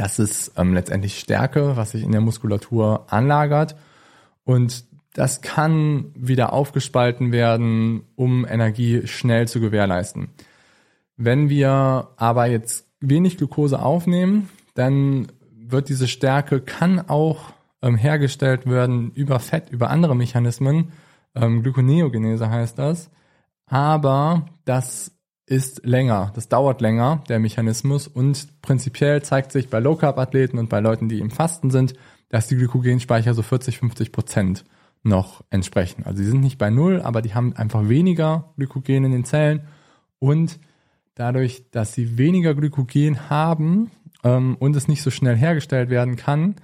das 0.00 0.18
ist 0.18 0.52
ähm, 0.56 0.72
letztendlich 0.72 1.18
Stärke, 1.18 1.76
was 1.76 1.90
sich 1.90 2.02
in 2.02 2.12
der 2.12 2.22
Muskulatur 2.22 3.12
anlagert. 3.12 3.76
Und 4.44 4.84
das 5.12 5.42
kann 5.42 6.06
wieder 6.14 6.54
aufgespalten 6.54 7.32
werden, 7.32 8.04
um 8.16 8.46
Energie 8.46 9.06
schnell 9.06 9.46
zu 9.46 9.60
gewährleisten. 9.60 10.28
Wenn 11.18 11.50
wir 11.50 12.08
aber 12.16 12.46
jetzt 12.46 12.86
wenig 13.00 13.36
Glucose 13.36 13.78
aufnehmen, 13.78 14.48
dann 14.74 15.26
wird 15.72 15.88
diese 15.88 16.08
Stärke, 16.08 16.60
kann 16.60 17.00
auch 17.08 17.52
ähm, 17.82 17.96
hergestellt 17.96 18.66
werden 18.66 19.10
über 19.12 19.38
Fett, 19.40 19.70
über 19.70 19.90
andere 19.90 20.14
Mechanismen. 20.14 20.92
Ähm, 21.34 21.62
Glykoneogenese 21.62 22.50
heißt 22.50 22.78
das. 22.78 23.10
Aber 23.66 24.46
das 24.64 25.12
ist 25.46 25.84
länger. 25.84 26.32
Das 26.34 26.48
dauert 26.48 26.80
länger, 26.80 27.22
der 27.28 27.38
Mechanismus. 27.38 28.06
Und 28.06 28.62
prinzipiell 28.62 29.22
zeigt 29.22 29.52
sich 29.52 29.68
bei 29.68 29.80
Low-Carb-Athleten 29.80 30.58
und 30.58 30.68
bei 30.68 30.80
Leuten, 30.80 31.08
die 31.08 31.18
im 31.18 31.30
Fasten 31.30 31.70
sind, 31.70 31.94
dass 32.28 32.46
die 32.46 32.56
Glykogenspeicher 32.56 33.34
so 33.34 33.42
40, 33.42 33.78
50 33.78 34.12
Prozent 34.12 34.64
noch 35.02 35.42
entsprechen. 35.50 36.04
Also 36.04 36.22
sie 36.22 36.28
sind 36.28 36.40
nicht 36.40 36.58
bei 36.58 36.70
Null, 36.70 37.00
aber 37.00 37.22
die 37.22 37.34
haben 37.34 37.56
einfach 37.56 37.88
weniger 37.88 38.52
Glykogen 38.56 39.04
in 39.04 39.12
den 39.12 39.24
Zellen. 39.24 39.66
Und 40.18 40.60
dadurch, 41.14 41.70
dass 41.70 41.94
sie 41.94 42.18
weniger 42.18 42.54
Glykogen 42.54 43.30
haben 43.30 43.90
ähm, 44.24 44.56
und 44.58 44.76
es 44.76 44.88
nicht 44.88 45.02
so 45.02 45.10
schnell 45.10 45.36
hergestellt 45.36 45.90
werden 45.90 46.16
kann, 46.16 46.56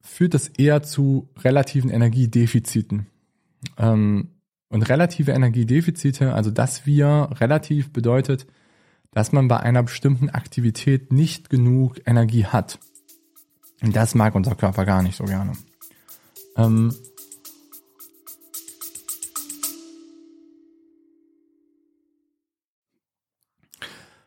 führt 0.00 0.34
das 0.34 0.48
eher 0.48 0.82
zu 0.82 1.28
relativen 1.38 1.90
Energiedefiziten. 1.90 3.06
Ähm, 3.78 4.30
und 4.68 4.82
relative 4.82 5.32
Energiedefizite, 5.32 6.34
also 6.34 6.50
dass 6.50 6.84
wir 6.84 7.30
relativ 7.38 7.92
bedeutet, 7.92 8.46
dass 9.12 9.30
man 9.30 9.46
bei 9.46 9.60
einer 9.60 9.84
bestimmten 9.84 10.28
Aktivität 10.28 11.12
nicht 11.12 11.48
genug 11.48 12.00
Energie 12.06 12.44
hat. 12.44 12.80
Und 13.80 13.94
das 13.94 14.14
mag 14.14 14.34
unser 14.34 14.56
Körper 14.56 14.84
gar 14.84 15.02
nicht 15.02 15.16
so 15.16 15.24
gerne. 15.24 15.52
Ähm 16.56 16.92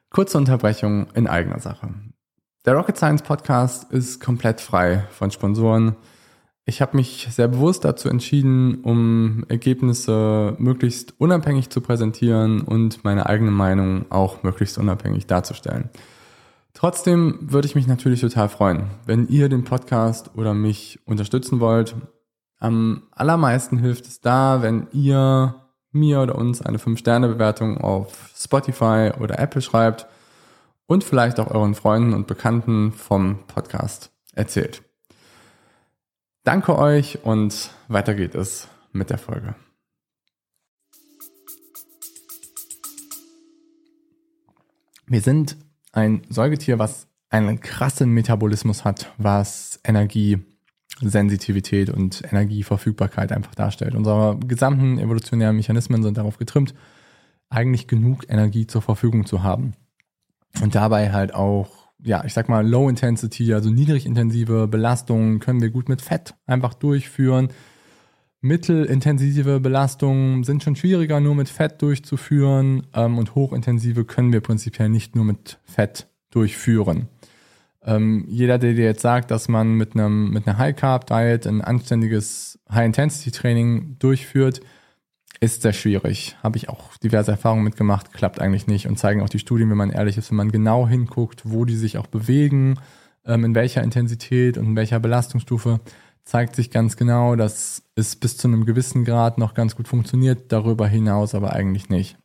Kurze 0.10 0.38
Unterbrechung 0.38 1.12
in 1.13 1.27
eigener 1.27 1.60
Sache. 1.60 1.94
Der 2.66 2.76
Rocket 2.76 2.98
Science 2.98 3.22
Podcast 3.22 3.92
ist 3.92 4.20
komplett 4.20 4.60
frei 4.60 5.06
von 5.12 5.32
Sponsoren. 5.32 5.96
Ich 6.66 6.82
habe 6.82 6.98
mich 6.98 7.28
sehr 7.32 7.48
bewusst 7.48 7.86
dazu 7.86 8.10
entschieden, 8.10 8.82
um 8.82 9.46
Ergebnisse 9.48 10.54
möglichst 10.60 11.14
unabhängig 11.18 11.70
zu 11.70 11.80
präsentieren 11.80 12.62
und 12.62 13.06
meine 13.06 13.26
eigene 13.28 13.52
Meinung 13.52 14.06
auch 14.12 14.44
möglichst 14.44 14.78
unabhängig 14.78 15.28
darzustellen. 15.28 15.90
Trotzdem 16.74 17.40
würde 17.40 17.68
ich 17.68 17.76
mich 17.76 17.88
natürlich 17.88 18.20
total 18.20 18.50
freuen, 18.50 18.90
wenn 19.06 19.30
ihr 19.30 19.48
den 19.48 19.64
Podcast 19.64 20.32
oder 20.36 20.54
mich 20.54 21.00
unterstützen 21.06 21.62
wollt. 21.62 21.96
Am 22.60 23.04
allermeisten 23.12 23.78
hilft 23.78 24.08
es 24.08 24.20
da, 24.20 24.62
wenn 24.62 24.88
ihr 24.92 25.56
mir 25.94 26.22
oder 26.22 26.36
uns 26.36 26.62
eine 26.62 26.80
5-Sterne-Bewertung 26.80 27.78
auf 27.78 28.30
Spotify 28.36 29.12
oder 29.18 29.40
Apple 29.40 29.62
schreibt 29.62 30.08
und 30.88 31.03
vielleicht 31.03 31.39
auch 31.39 31.51
euren 31.51 31.75
Freunden 31.75 32.13
und 32.13 32.27
Bekannten 32.27 32.94
vom 32.94 33.46
Podcast 33.46 34.12
erzählt. 34.34 34.82
Danke 36.44 36.77
euch 36.77 37.20
und 37.24 37.72
weiter 37.89 38.15
geht 38.15 38.34
es 38.34 38.70
mit 38.94 39.10
der 39.10 39.17
Folge. 39.17 39.56
Wir 45.10 45.22
sind 45.22 45.58
ein 45.91 46.22
Säugetier, 46.29 46.79
was 46.79 47.08
einen 47.29 47.60
krassen 47.60 48.12
Metabolismus 48.12 48.86
hat, 48.86 49.13
was 49.17 49.79
Energiesensitivität 49.84 51.89
und 51.89 52.24
Energieverfügbarkeit 52.24 53.32
einfach 53.32 53.56
darstellt. 53.56 53.96
Unsere 53.96 54.38
gesamten 54.39 55.00
evolutionären 55.00 55.56
Mechanismen 55.56 56.03
sind 56.03 56.17
darauf 56.17 56.38
getrimmt, 56.38 56.74
eigentlich 57.50 57.88
genug 57.88 58.29
Energie 58.29 58.67
zur 58.67 58.82
Verfügung 58.82 59.25
zu 59.25 59.44
haben. 59.44 59.74
Und 60.62 60.75
dabei 60.75 61.12
halt 61.12 61.34
auch, 61.34 61.89
ja, 62.04 62.24
ich 62.25 62.34
sag 62.34 62.50
mal, 62.50 62.68
Low 62.68 62.89
Intensity, 62.89 63.54
also 63.54 63.70
niedrigintensive 63.70 64.68
Belastungen 64.68 65.39
können 65.39 65.62
wir 65.62 65.70
gut 65.70 65.89
mit 65.89 66.01
Fett 66.01 66.36
einfach 66.46 66.74
durchführen. 66.74 67.50
Mittelintensive 68.42 69.60
Belastungen 69.60 70.44
sind 70.44 70.63
schon 70.63 70.75
schwieriger 70.75 71.20
nur 71.20 71.36
mit 71.36 71.50
Fett 71.50 71.82
durchzuführen 71.82 72.86
ähm, 72.94 73.18
und 73.18 73.36
hochintensive 73.36 74.06
können 74.06 74.32
wir 74.32 74.42
prinzipiell 74.42 74.89
nicht 74.89 75.16
nur 75.16 75.25
mit 75.25 75.60
Fett 75.63 76.08
durchführen. 76.30 77.08
Ähm, 77.84 78.25
jeder, 78.27 78.58
der 78.58 78.74
dir 78.74 78.86
jetzt 78.86 79.01
sagt, 79.01 79.32
dass 79.32 79.48
man 79.48 79.74
mit 79.74 79.96
einem 79.96 80.30
mit 80.32 80.48
einer 80.48 80.58
High 80.58 80.75
Carb 80.75 81.08
Diet 81.08 81.48
ein 81.48 81.62
anständiges 81.62 82.60
High 82.70 82.86
Intensity 82.86 83.32
Training 83.32 83.96
durchführt, 83.98 84.62
ist 85.39 85.62
sehr 85.62 85.74
schwierig. 85.74 86.36
Habe 86.41 86.58
ich 86.58 86.70
auch 86.70 86.98
diverse 86.98 87.32
Erfahrungen 87.32 87.63
mitgemacht, 87.63 88.13
klappt 88.13 88.39
eigentlich 88.39 88.67
nicht 88.67 88.88
und 88.88 88.98
zeigen 88.98 89.22
auch 89.22 89.29
die 89.29 89.39
Studien, 89.39 89.70
wenn 89.70 89.77
man 89.77 89.91
ehrlich 89.91 90.17
ist, 90.17 90.32
wenn 90.32 90.38
man 90.38 90.51
genau 90.51 90.88
hinguckt, 90.88 91.44
wo 91.46 91.65
die 91.65 91.75
sich 91.75 91.98
auch 91.98 92.08
bewegen, 92.08 92.79
ähm, 93.25 93.46
in 93.46 93.56
welcher 93.56 93.84
Intensität 93.84 94.58
und 94.58 94.65
in 94.65 94.75
welcher 94.75 95.00
Belastungsstufe, 95.00 95.79
zeigt 96.24 96.56
sich 96.56 96.72
ganz 96.72 96.98
genau, 96.98 97.36
dass 97.36 97.84
es 97.96 98.15
bis 98.15 98.38
zu 98.38 98.48
einem 98.48 98.65
gewissen 98.65 99.06
Grad 99.06 99.38
noch 99.38 99.53
ganz 99.53 99.75
gut 99.75 99.88
funktioniert, 99.88 100.51
darüber 100.51 100.88
hinaus 100.88 101.34
aber 101.34 101.53
eigentlich 101.53 101.89
nicht. 101.89 102.17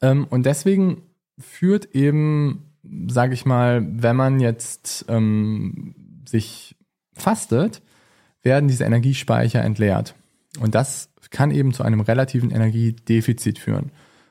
Ähm, 0.00 0.26
und 0.28 0.44
deswegen 0.44 1.02
führt 1.38 1.94
eben, 1.94 2.74
sage 3.08 3.34
ich 3.34 3.46
mal, 3.46 3.86
wenn 3.88 4.16
man 4.16 4.40
jetzt 4.40 5.04
ähm, 5.08 5.94
sich 6.28 6.74
fastet, 7.14 7.82
werden 8.42 8.68
diese 8.68 8.84
Energiespeicher 8.84 9.62
entleert. 9.62 10.16
Und 10.58 10.74
das 10.74 11.11
kann 11.32 11.50
eben 11.50 11.72
zu 11.72 11.82
einem 11.82 12.00
relativen 12.00 12.50
Energiedefizit 12.50 13.58
führen. 13.58 13.90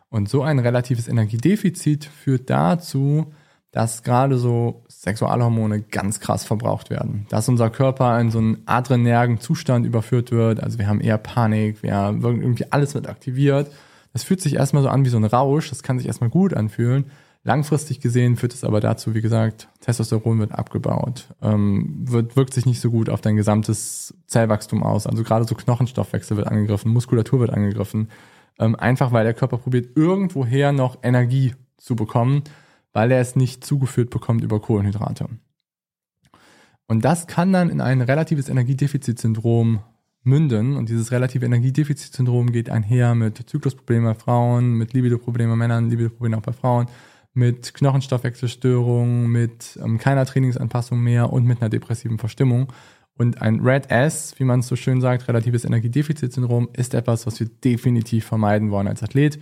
Und 0.09 0.29
so 0.29 0.43
ein 0.43 0.59
relatives 0.59 1.07
Energiedefizit 1.07 2.05
führt 2.05 2.49
dazu, 2.49 3.33
dass 3.71 4.03
gerade 4.03 4.37
so 4.37 4.83
Sexualhormone 4.89 5.81
ganz 5.81 6.19
krass 6.19 6.43
verbraucht 6.43 6.89
werden. 6.89 7.25
Dass 7.29 7.47
unser 7.47 7.69
Körper 7.69 8.19
in 8.19 8.29
so 8.29 8.39
einen 8.39 8.63
adrenergen 8.65 9.39
Zustand 9.39 9.85
überführt 9.85 10.31
wird. 10.31 10.61
Also 10.61 10.77
wir 10.77 10.87
haben 10.87 10.99
eher 10.99 11.17
Panik, 11.17 11.81
wir 11.81 11.95
haben 11.95 12.21
irgendwie 12.21 12.65
alles 12.69 12.93
wird 12.93 13.07
aktiviert. 13.07 13.71
Das 14.13 14.23
fühlt 14.23 14.41
sich 14.41 14.55
erstmal 14.55 14.83
so 14.83 14.89
an 14.89 15.05
wie 15.05 15.09
so 15.09 15.17
ein 15.17 15.23
Rausch. 15.23 15.69
Das 15.69 15.83
kann 15.83 15.97
sich 15.97 16.07
erstmal 16.07 16.29
gut 16.29 16.53
anfühlen. 16.53 17.05
Langfristig 17.43 17.99
gesehen 17.99 18.35
führt 18.35 18.53
es 18.53 18.63
aber 18.63 18.81
dazu, 18.81 19.15
wie 19.15 19.21
gesagt, 19.21 19.67
Testosteron 19.79 20.37
wird 20.37 20.51
abgebaut, 20.51 21.33
ähm, 21.41 22.03
wird, 22.07 22.35
wirkt 22.35 22.53
sich 22.53 22.67
nicht 22.67 22.79
so 22.79 22.91
gut 22.91 23.09
auf 23.09 23.19
dein 23.19 23.35
gesamtes 23.35 24.13
Zellwachstum 24.27 24.83
aus. 24.83 25.07
Also 25.07 25.23
gerade 25.23 25.45
so 25.45 25.55
Knochenstoffwechsel 25.55 26.37
wird 26.37 26.47
angegriffen, 26.47 26.93
Muskulatur 26.93 27.39
wird 27.39 27.49
angegriffen. 27.49 28.09
Ähm, 28.59 28.75
einfach 28.75 29.11
weil 29.11 29.23
der 29.23 29.33
Körper 29.33 29.57
probiert, 29.57 29.97
irgendwoher 29.97 30.71
noch 30.71 30.99
Energie 31.01 31.55
zu 31.77 31.95
bekommen, 31.95 32.43
weil 32.93 33.11
er 33.11 33.21
es 33.21 33.35
nicht 33.35 33.65
zugeführt 33.65 34.11
bekommt 34.11 34.43
über 34.43 34.59
Kohlenhydrate. 34.59 35.27
Und 36.87 37.03
das 37.03 37.25
kann 37.25 37.51
dann 37.53 37.71
in 37.71 37.81
ein 37.81 38.01
relatives 38.01 38.49
Energiedefizitsyndrom 38.49 39.79
münden. 40.23 40.75
Und 40.75 40.89
dieses 40.89 41.11
relative 41.11 41.45
Energiedefizitsyndrom 41.45 42.51
geht 42.51 42.69
einher 42.69 43.15
mit 43.15 43.49
Zyklusproblemen 43.49 44.13
bei 44.13 44.19
Frauen, 44.19 44.73
mit 44.73 44.93
Libidoproblemen 44.93 45.53
bei 45.53 45.55
Männern, 45.57 45.89
Libidoproblemen 45.89 46.37
auch 46.37 46.43
bei 46.43 46.53
Frauen 46.53 46.85
mit 47.33 47.73
Knochenstoffwechselstörungen, 47.73 49.27
mit 49.31 49.79
ähm, 49.81 49.97
keiner 49.97 50.25
Trainingsanpassung 50.25 50.99
mehr 50.99 51.31
und 51.31 51.45
mit 51.45 51.61
einer 51.61 51.69
depressiven 51.69 52.17
Verstimmung. 52.17 52.71
Und 53.17 53.41
ein 53.41 53.59
Red 53.59 53.91
S, 53.91 54.33
wie 54.37 54.43
man 54.43 54.61
es 54.61 54.67
so 54.67 54.75
schön 54.75 55.01
sagt, 55.01 55.27
relatives 55.27 55.65
Energiedefizitsyndrom, 55.65 56.69
ist 56.73 56.93
etwas, 56.93 57.25
was 57.27 57.39
wir 57.39 57.47
definitiv 57.47 58.25
vermeiden 58.25 58.71
wollen 58.71 58.87
als 58.87 59.03
Athlet, 59.03 59.39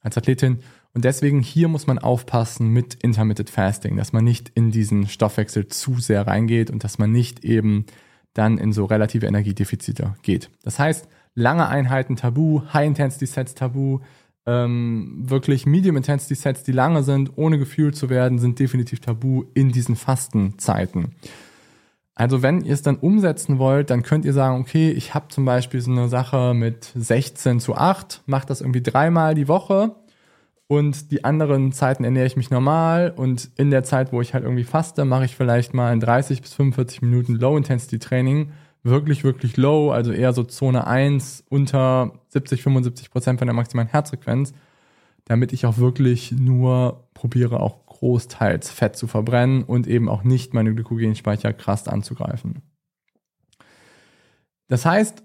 als 0.00 0.16
Athletin. 0.18 0.58
Und 0.94 1.04
deswegen 1.04 1.40
hier 1.40 1.68
muss 1.68 1.86
man 1.86 1.98
aufpassen 1.98 2.68
mit 2.68 2.94
Intermittent 2.94 3.48
Fasting, 3.48 3.96
dass 3.96 4.12
man 4.12 4.24
nicht 4.24 4.50
in 4.54 4.70
diesen 4.70 5.08
Stoffwechsel 5.08 5.68
zu 5.68 5.98
sehr 5.98 6.26
reingeht 6.26 6.70
und 6.70 6.84
dass 6.84 6.98
man 6.98 7.10
nicht 7.10 7.44
eben 7.44 7.86
dann 8.34 8.58
in 8.58 8.72
so 8.72 8.84
relative 8.84 9.26
Energiedefizite 9.26 10.14
geht. 10.22 10.50
Das 10.62 10.78
heißt, 10.78 11.08
lange 11.34 11.68
Einheiten 11.68 12.16
tabu, 12.16 12.62
High 12.72 12.88
Intensity 12.88 13.26
Sets 13.26 13.54
tabu, 13.54 14.00
ähm, 14.46 15.22
wirklich 15.24 15.66
Medium 15.66 15.96
Intensity 15.96 16.34
Sets, 16.34 16.64
die 16.64 16.72
lange 16.72 17.02
sind, 17.02 17.32
ohne 17.36 17.58
gefühlt 17.58 17.96
zu 17.96 18.10
werden, 18.10 18.38
sind 18.38 18.58
definitiv 18.58 19.00
tabu 19.00 19.44
in 19.54 19.70
diesen 19.70 19.96
Fastenzeiten. 19.96 21.14
Also 22.14 22.42
wenn 22.42 22.62
ihr 22.62 22.74
es 22.74 22.82
dann 22.82 22.96
umsetzen 22.96 23.58
wollt, 23.58 23.90
dann 23.90 24.02
könnt 24.02 24.24
ihr 24.24 24.32
sagen, 24.32 24.60
okay, 24.60 24.90
ich 24.90 25.14
habe 25.14 25.28
zum 25.28 25.44
Beispiel 25.44 25.80
so 25.80 25.90
eine 25.90 26.08
Sache 26.08 26.54
mit 26.54 26.92
16 26.94 27.58
zu 27.60 27.74
8, 27.74 28.22
mache 28.26 28.46
das 28.46 28.60
irgendwie 28.60 28.82
dreimal 28.82 29.34
die 29.34 29.48
Woche 29.48 29.94
und 30.66 31.10
die 31.10 31.24
anderen 31.24 31.72
Zeiten 31.72 32.04
ernähre 32.04 32.26
ich 32.26 32.36
mich 32.36 32.50
normal 32.50 33.12
und 33.16 33.50
in 33.56 33.70
der 33.70 33.82
Zeit, 33.82 34.12
wo 34.12 34.20
ich 34.20 34.34
halt 34.34 34.44
irgendwie 34.44 34.64
faste, 34.64 35.04
mache 35.04 35.24
ich 35.24 35.36
vielleicht 35.36 35.72
mal 35.72 35.90
ein 35.90 36.00
30 36.00 36.42
bis 36.42 36.52
45 36.54 37.02
Minuten 37.02 37.34
Low 37.36 37.56
Intensity 37.56 37.98
Training 37.98 38.52
wirklich, 38.82 39.24
wirklich 39.24 39.56
low, 39.56 39.90
also 39.90 40.12
eher 40.12 40.32
so 40.32 40.42
Zone 40.42 40.86
1 40.86 41.44
unter 41.48 42.12
70, 42.28 42.62
75 42.62 43.10
Prozent 43.10 43.38
von 43.38 43.46
der 43.46 43.54
maximalen 43.54 43.88
Herzfrequenz, 43.88 44.52
damit 45.24 45.52
ich 45.52 45.66
auch 45.66 45.78
wirklich 45.78 46.32
nur 46.32 47.08
probiere, 47.14 47.60
auch 47.60 47.86
großteils 47.86 48.70
Fett 48.70 48.96
zu 48.96 49.06
verbrennen 49.06 49.62
und 49.62 49.86
eben 49.86 50.08
auch 50.08 50.24
nicht 50.24 50.54
meine 50.54 50.74
Glykogenspeicher 50.74 51.52
krass 51.52 51.86
anzugreifen. 51.86 52.62
Das 54.68 54.84
heißt, 54.84 55.22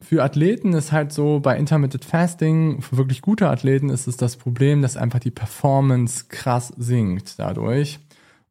für 0.00 0.22
Athleten 0.22 0.74
ist 0.74 0.92
halt 0.92 1.12
so, 1.12 1.40
bei 1.40 1.56
Intermittent 1.56 2.04
Fasting, 2.04 2.82
für 2.82 2.96
wirklich 2.98 3.22
gute 3.22 3.48
Athleten 3.48 3.90
ist 3.90 4.06
es 4.06 4.16
das 4.16 4.36
Problem, 4.36 4.82
dass 4.82 4.96
einfach 4.96 5.18
die 5.18 5.30
Performance 5.30 6.26
krass 6.28 6.72
sinkt 6.76 7.38
dadurch. 7.38 7.98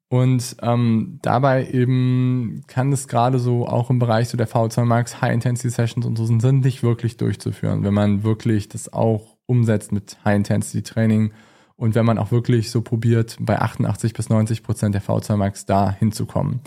Und 0.09 0.55
ähm, 0.61 1.19
dabei 1.21 1.67
eben 1.67 2.63
kann 2.67 2.93
es 2.93 3.09
gerade 3.09 3.39
so 3.39 3.67
auch 3.67 3.89
im 3.89 3.99
Bereich 3.99 4.29
so 4.29 4.37
der 4.37 4.47
V2 4.47 4.85
Max 4.85 5.21
High 5.21 5.33
Intensity 5.33 5.69
Sessions 5.69 6.05
und 6.05 6.17
so 6.17 6.25
sind, 6.25 6.41
sind 6.41 6.63
nicht 6.63 6.81
wirklich 6.81 7.17
durchzuführen, 7.17 7.83
wenn 7.83 7.93
man 7.93 8.23
wirklich 8.23 8.69
das 8.69 8.93
auch 8.93 9.35
umsetzt 9.47 9.91
mit 9.91 10.17
High 10.23 10.37
Intensity 10.37 10.81
Training 10.81 11.31
und 11.75 11.93
wenn 11.93 12.05
man 12.05 12.17
auch 12.17 12.31
wirklich 12.31 12.71
so 12.71 12.81
probiert, 12.81 13.37
bei 13.39 13.59
88 13.59 14.13
bis 14.13 14.29
90 14.29 14.63
Prozent 14.63 14.95
der 14.95 15.01
V2 15.01 15.35
Max 15.35 15.65
da 15.65 15.91
hinzukommen. 15.91 16.61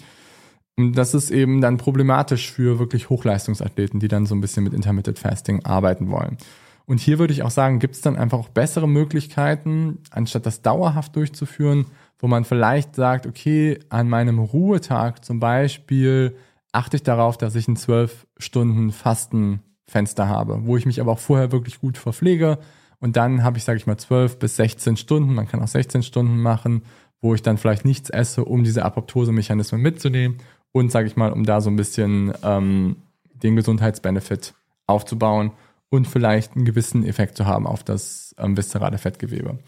Und 0.77 0.93
das 0.93 1.15
ist 1.15 1.31
eben 1.31 1.61
dann 1.61 1.79
problematisch 1.79 2.51
für 2.51 2.79
wirklich 2.79 3.11
Hochleistungsathleten, 3.11 4.01
die 4.01 4.09
dann 4.09 4.27
so 4.27 4.35
ein 4.35 4.41
bisschen 4.41 4.65
mit 4.65 4.73
Intermittent 4.73 5.19
Fasting 5.19 5.65
arbeiten 5.65 6.11
wollen. 6.11 6.39
Und 6.87 7.01
hier 7.01 7.19
würde 7.19 7.33
ich 7.33 7.43
auch 7.43 7.51
sagen, 7.51 7.79
gibt 7.79 7.95
es 7.95 8.01
dann 8.01 8.17
einfach 8.17 8.39
auch 8.39 8.49
bessere 8.49 8.89
Möglichkeiten, 8.89 9.99
anstatt 10.11 10.47
das 10.47 10.63
dauerhaft 10.63 11.15
durchzuführen, 11.17 11.87
wo 12.21 12.29
man 12.29 12.45
vielleicht 12.45 12.95
sagt, 12.95 13.27
okay, 13.27 13.79
an 13.89 14.09
meinem 14.09 14.39
Ruhetag 14.39 15.25
zum 15.25 15.41
Beispiel 15.41 16.37
achte 16.71 16.97
ich 16.97 17.03
darauf, 17.03 17.39
dass 17.39 17.55
ich 17.55 17.67
ein 17.67 17.77
zwölf 17.77 18.27
Stunden 18.37 18.93
Fastenfenster 18.93 20.29
habe, 20.29 20.67
wo 20.67 20.77
ich 20.77 20.87
mich 20.87 21.01
aber 21.01 21.13
auch 21.13 21.19
vorher 21.19 21.51
wirklich 21.51 21.81
gut 21.81 21.99
verpflege. 21.99 22.59
Und 23.01 23.17
dann 23.17 23.43
habe 23.43 23.57
ich, 23.57 23.65
sage 23.65 23.79
ich 23.79 23.87
mal, 23.87 23.97
zwölf 23.97 24.39
bis 24.39 24.57
16 24.57 24.99
Stunden, 24.99 25.35
man 25.35 25.49
kann 25.49 25.63
auch 25.63 25.69
16 25.69 26.03
Stunden 26.03 26.41
machen, 26.41 26.83
wo 27.23 27.35
ich 27.35 27.43
dann 27.43 27.57
vielleicht 27.57 27.85
nichts 27.85 28.11
esse, 28.11 28.45
um 28.45 28.63
diese 28.63 28.85
Apoptose-Mechanismen 28.85 29.81
mitzunehmen 29.81 30.37
und, 30.73 30.93
sage 30.93 31.07
ich 31.07 31.17
mal, 31.17 31.33
um 31.33 31.45
da 31.45 31.61
so 31.61 31.71
ein 31.71 31.77
bisschen 31.77 32.33
ähm, 32.43 32.97
den 33.33 33.57
Gesundheitsbenefit 33.57 34.55
aufzubauen 34.87 35.53
und 35.89 36.07
vielleicht 36.07 36.55
einen 36.55 36.67
gewissen 36.67 37.05
Effekt 37.05 37.37
zu 37.37 37.47
haben 37.47 37.67
auf 37.67 37.83
das 37.83 38.35
ähm, 38.39 38.57
viszerale 38.57 38.99
Fettgewebe. 38.99 39.59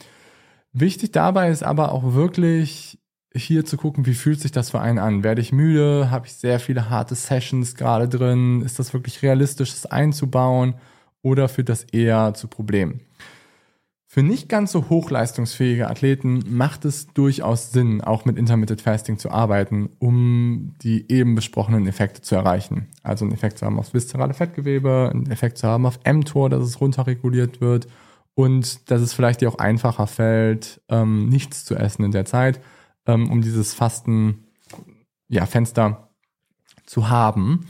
Wichtig 0.72 1.12
dabei 1.12 1.50
ist 1.50 1.62
aber 1.62 1.92
auch 1.92 2.14
wirklich 2.14 2.98
hier 3.34 3.64
zu 3.64 3.76
gucken, 3.76 4.06
wie 4.06 4.14
fühlt 4.14 4.40
sich 4.40 4.52
das 4.52 4.70
für 4.70 4.80
einen 4.80 4.98
an? 4.98 5.22
Werde 5.22 5.40
ich 5.40 5.52
müde? 5.52 6.10
Habe 6.10 6.26
ich 6.26 6.34
sehr 6.34 6.60
viele 6.60 6.90
harte 6.90 7.14
Sessions 7.14 7.74
gerade 7.74 8.08
drin? 8.08 8.62
Ist 8.62 8.78
das 8.78 8.92
wirklich 8.92 9.22
realistisch, 9.22 9.70
das 9.70 9.86
einzubauen? 9.86 10.74
Oder 11.22 11.48
führt 11.48 11.68
das 11.68 11.84
eher 11.84 12.34
zu 12.34 12.48
Problemen? 12.48 13.00
Für 14.06 14.22
nicht 14.22 14.50
ganz 14.50 14.72
so 14.72 14.90
hochleistungsfähige 14.90 15.88
Athleten 15.88 16.44
macht 16.50 16.84
es 16.84 17.06
durchaus 17.06 17.72
Sinn, 17.72 18.02
auch 18.02 18.26
mit 18.26 18.36
Intermittent 18.36 18.82
Fasting 18.82 19.16
zu 19.16 19.30
arbeiten, 19.30 19.88
um 20.00 20.74
die 20.82 21.10
eben 21.10 21.34
besprochenen 21.34 21.86
Effekte 21.86 22.20
zu 22.20 22.34
erreichen. 22.34 22.88
Also 23.02 23.24
einen 23.24 23.32
Effekt 23.32 23.56
zu 23.56 23.64
haben 23.64 23.78
aufs 23.78 23.94
viszerale 23.94 24.34
Fettgewebe, 24.34 25.08
einen 25.10 25.30
Effekt 25.30 25.56
zu 25.56 25.66
haben 25.66 25.86
auf 25.86 25.98
mTOR, 26.04 26.50
dass 26.50 26.62
es 26.62 26.80
runterreguliert 26.80 27.62
wird 27.62 27.86
und 28.34 28.90
dass 28.90 29.02
es 29.02 29.12
vielleicht 29.12 29.40
dir 29.40 29.48
auch 29.48 29.58
einfacher 29.58 30.06
fällt, 30.06 30.80
ähm, 30.88 31.28
nichts 31.28 31.64
zu 31.64 31.74
essen 31.74 32.04
in 32.04 32.12
der 32.12 32.24
Zeit, 32.24 32.60
ähm, 33.06 33.30
um 33.30 33.42
dieses 33.42 33.74
Fasten, 33.74 34.44
ja, 35.28 35.46
Fenster 35.46 36.10
zu 36.86 37.08
haben. 37.08 37.66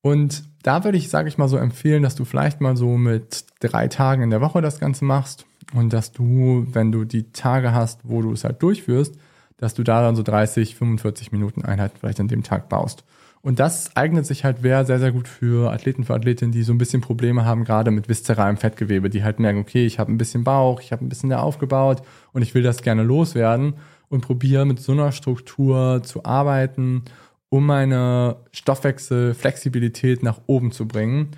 Und 0.00 0.44
da 0.62 0.84
würde 0.84 0.98
ich, 0.98 1.08
sage 1.08 1.28
ich 1.28 1.38
mal 1.38 1.48
so, 1.48 1.56
empfehlen, 1.56 2.02
dass 2.02 2.14
du 2.14 2.24
vielleicht 2.24 2.60
mal 2.60 2.76
so 2.76 2.96
mit 2.96 3.44
drei 3.60 3.88
Tagen 3.88 4.22
in 4.22 4.30
der 4.30 4.40
Woche 4.40 4.60
das 4.62 4.80
Ganze 4.80 5.04
machst 5.04 5.46
und 5.74 5.92
dass 5.92 6.12
du, 6.12 6.66
wenn 6.70 6.92
du 6.92 7.04
die 7.04 7.30
Tage 7.32 7.72
hast, 7.72 8.00
wo 8.04 8.22
du 8.22 8.32
es 8.32 8.44
halt 8.44 8.62
durchführst, 8.62 9.16
dass 9.56 9.74
du 9.74 9.82
da 9.82 10.02
dann 10.02 10.16
so 10.16 10.22
30, 10.22 10.76
45 10.76 11.32
Minuten 11.32 11.64
Einheiten 11.64 11.96
vielleicht 11.98 12.20
an 12.20 12.28
dem 12.28 12.42
Tag 12.42 12.68
baust. 12.68 13.04
Und 13.40 13.60
das 13.60 13.94
eignet 13.96 14.26
sich 14.26 14.44
halt 14.44 14.60
sehr, 14.60 14.84
sehr 14.84 15.12
gut 15.12 15.28
für 15.28 15.72
Athleten, 15.72 16.04
für 16.04 16.14
Athletinnen, 16.14 16.52
die 16.52 16.62
so 16.62 16.72
ein 16.72 16.78
bisschen 16.78 17.00
Probleme 17.00 17.44
haben, 17.44 17.64
gerade 17.64 17.90
mit 17.90 18.08
viszeralem 18.08 18.56
Fettgewebe, 18.56 19.10
die 19.10 19.22
halt 19.22 19.38
merken, 19.38 19.60
okay, 19.60 19.86
ich 19.86 19.98
habe 19.98 20.12
ein 20.12 20.18
bisschen 20.18 20.44
Bauch, 20.44 20.80
ich 20.80 20.92
habe 20.92 21.04
ein 21.04 21.08
bisschen 21.08 21.30
da 21.30 21.38
aufgebaut 21.38 22.02
und 22.32 22.42
ich 22.42 22.54
will 22.54 22.62
das 22.62 22.82
gerne 22.82 23.02
loswerden 23.02 23.74
und 24.08 24.22
probiere 24.22 24.66
mit 24.66 24.80
so 24.80 24.92
einer 24.92 25.12
Struktur 25.12 26.02
zu 26.02 26.24
arbeiten, 26.24 27.04
um 27.48 27.66
meine 27.66 28.36
Stoffwechselflexibilität 28.52 30.22
nach 30.22 30.40
oben 30.46 30.72
zu 30.72 30.86
bringen 30.86 31.30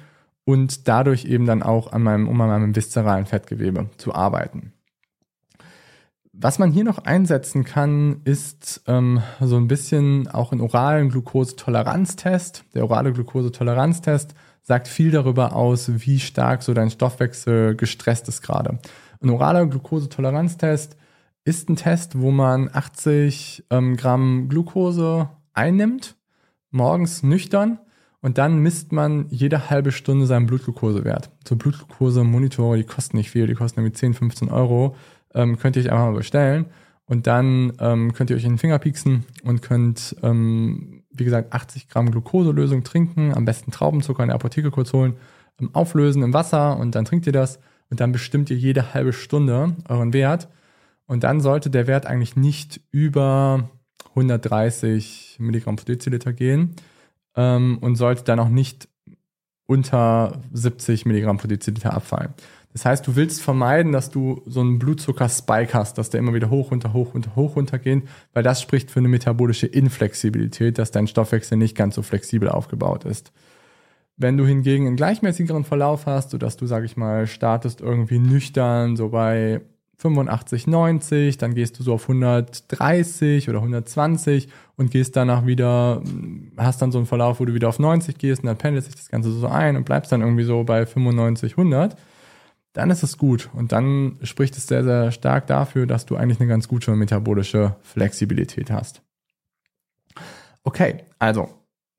und 0.44 0.88
dadurch 0.88 1.26
eben 1.26 1.46
dann 1.46 1.62
auch 1.62 1.92
an 1.92 2.02
meinem, 2.02 2.28
um 2.28 2.40
an 2.40 2.48
meinem 2.48 2.74
viszeralen 2.76 3.26
Fettgewebe 3.26 3.90
zu 3.98 4.14
arbeiten. 4.14 4.72
Was 6.32 6.60
man 6.60 6.70
hier 6.70 6.84
noch 6.84 6.98
einsetzen 6.98 7.64
kann, 7.64 8.20
ist 8.24 8.82
ähm, 8.86 9.20
so 9.40 9.56
ein 9.56 9.66
bisschen 9.66 10.28
auch 10.28 10.52
einen 10.52 10.60
oralen 10.60 11.08
Glukosetoleranztest. 11.08 12.64
Der 12.72 12.84
orale 12.84 13.12
Glukosetoleranztest 13.12 14.34
sagt 14.62 14.86
viel 14.86 15.10
darüber 15.10 15.56
aus, 15.56 15.90
wie 15.92 16.20
stark 16.20 16.62
so 16.62 16.72
dein 16.72 16.90
Stoffwechsel 16.90 17.74
gestresst 17.74 18.28
ist 18.28 18.42
gerade. 18.42 18.78
Ein 19.20 19.30
oraler 19.30 19.66
Glukosetoleranztest 19.66 20.96
ist 21.44 21.68
ein 21.68 21.76
Test, 21.76 22.18
wo 22.20 22.30
man 22.30 22.70
80 22.72 23.64
ähm, 23.70 23.96
Gramm 23.96 24.48
Glukose 24.48 25.30
einnimmt, 25.52 26.16
morgens 26.70 27.24
nüchtern 27.24 27.80
und 28.20 28.38
dann 28.38 28.58
misst 28.58 28.92
man 28.92 29.26
jede 29.30 29.68
halbe 29.68 29.90
Stunde 29.90 30.26
seinen 30.26 30.46
Blutglukosewert. 30.46 31.30
So 31.46 31.56
Blutglukose-Monitore, 31.56 32.76
die 32.76 32.84
kosten 32.84 33.16
nicht 33.16 33.30
viel, 33.30 33.46
die 33.46 33.54
kosten 33.54 33.80
irgendwie 33.80 33.96
10, 33.96 34.14
15 34.14 34.48
Euro. 34.50 34.94
Ähm, 35.34 35.58
könnt 35.58 35.76
ihr 35.76 35.82
euch 35.82 35.90
einfach 35.90 36.06
mal 36.06 36.16
bestellen. 36.16 36.66
Und 37.06 37.26
dann 37.26 37.72
ähm, 37.80 38.12
könnt 38.12 38.30
ihr 38.30 38.36
euch 38.36 38.44
in 38.44 38.52
den 38.52 38.58
Finger 38.58 38.78
pieksen 38.78 39.24
und 39.42 39.62
könnt, 39.62 40.14
ähm, 40.22 41.02
wie 41.10 41.24
gesagt, 41.24 41.52
80 41.52 41.88
Gramm 41.88 42.10
Glukoselösung 42.12 42.84
trinken, 42.84 43.34
am 43.34 43.44
besten 43.44 43.72
Traubenzucker 43.72 44.22
in 44.22 44.28
der 44.28 44.36
Apotheke 44.36 44.70
kurz 44.70 44.92
holen, 44.92 45.16
ähm, 45.60 45.70
auflösen 45.72 46.22
im 46.22 46.32
Wasser 46.32 46.76
und 46.78 46.94
dann 46.94 47.04
trinkt 47.04 47.26
ihr 47.26 47.32
das 47.32 47.58
und 47.90 47.98
dann 47.98 48.12
bestimmt 48.12 48.48
ihr 48.50 48.56
jede 48.56 48.94
halbe 48.94 49.12
Stunde 49.12 49.74
euren 49.88 50.12
Wert. 50.12 50.48
Und 51.06 51.24
dann 51.24 51.40
sollte 51.40 51.70
der 51.70 51.88
Wert 51.88 52.06
eigentlich 52.06 52.36
nicht 52.36 52.80
über 52.92 53.68
130 54.10 55.38
Milligramm 55.40 55.74
pro 55.74 55.84
Deziliter 55.84 56.32
gehen 56.32 56.76
ähm, 57.34 57.78
und 57.80 57.96
sollte 57.96 58.22
dann 58.22 58.38
auch 58.38 58.48
nicht 58.48 58.88
unter 59.66 60.40
70 60.52 61.06
Milligramm 61.06 61.38
pro 61.38 61.48
Deziliter 61.48 61.92
abfallen. 61.94 62.34
Das 62.72 62.84
heißt, 62.84 63.06
du 63.06 63.16
willst 63.16 63.42
vermeiden, 63.42 63.90
dass 63.90 64.10
du 64.10 64.42
so 64.46 64.60
einen 64.60 64.78
Blutzucker-Spike 64.78 65.74
hast, 65.74 65.98
dass 65.98 66.10
der 66.10 66.20
immer 66.20 66.34
wieder 66.34 66.50
hoch, 66.50 66.70
runter, 66.70 66.92
hoch, 66.92 67.14
runter, 67.14 67.34
hoch, 67.34 67.56
runter 67.56 67.78
geht, 67.78 68.04
weil 68.32 68.44
das 68.44 68.62
spricht 68.62 68.90
für 68.90 69.00
eine 69.00 69.08
metabolische 69.08 69.66
Inflexibilität, 69.66 70.78
dass 70.78 70.92
dein 70.92 71.08
Stoffwechsel 71.08 71.58
nicht 71.58 71.76
ganz 71.76 71.96
so 71.96 72.02
flexibel 72.02 72.48
aufgebaut 72.48 73.04
ist. 73.04 73.32
Wenn 74.16 74.36
du 74.36 74.46
hingegen 74.46 74.86
einen 74.86 74.96
gleichmäßigeren 74.96 75.64
Verlauf 75.64 76.06
hast, 76.06 76.30
sodass 76.30 76.56
du, 76.56 76.66
sag 76.66 76.84
ich 76.84 76.96
mal, 76.96 77.26
startest 77.26 77.80
irgendwie 77.80 78.18
nüchtern, 78.18 78.94
so 78.96 79.08
bei 79.08 79.62
85, 80.00 80.66
90, 80.66 81.38
dann 81.38 81.54
gehst 81.54 81.78
du 81.78 81.82
so 81.82 81.94
auf 81.94 82.02
130 82.02 83.48
oder 83.48 83.58
120 83.58 84.48
und 84.76 84.90
gehst 84.90 85.16
danach 85.16 85.44
wieder, 85.44 86.02
hast 86.56 86.80
dann 86.80 86.92
so 86.92 86.98
einen 86.98 87.06
Verlauf, 87.06 87.40
wo 87.40 87.44
du 87.44 87.52
wieder 87.52 87.68
auf 87.68 87.78
90 87.78 88.16
gehst 88.16 88.42
und 88.42 88.46
dann 88.46 88.56
pendelt 88.56 88.84
sich 88.84 88.94
das 88.94 89.08
Ganze 89.08 89.30
so 89.32 89.46
ein 89.46 89.76
und 89.76 89.84
bleibst 89.84 90.12
dann 90.12 90.22
irgendwie 90.22 90.44
so 90.44 90.64
bei 90.64 90.86
95, 90.86 91.52
100, 91.52 91.96
dann 92.72 92.90
ist 92.90 93.02
es 93.02 93.18
gut 93.18 93.50
und 93.52 93.72
dann 93.72 94.18
spricht 94.22 94.56
es 94.56 94.66
sehr, 94.66 94.84
sehr 94.84 95.12
stark 95.12 95.46
dafür, 95.46 95.86
dass 95.86 96.06
du 96.06 96.16
eigentlich 96.16 96.40
eine 96.40 96.48
ganz 96.48 96.68
gute 96.68 96.92
metabolische 96.92 97.76
Flexibilität 97.82 98.70
hast. 98.70 99.02
Okay, 100.62 101.04
also 101.18 101.48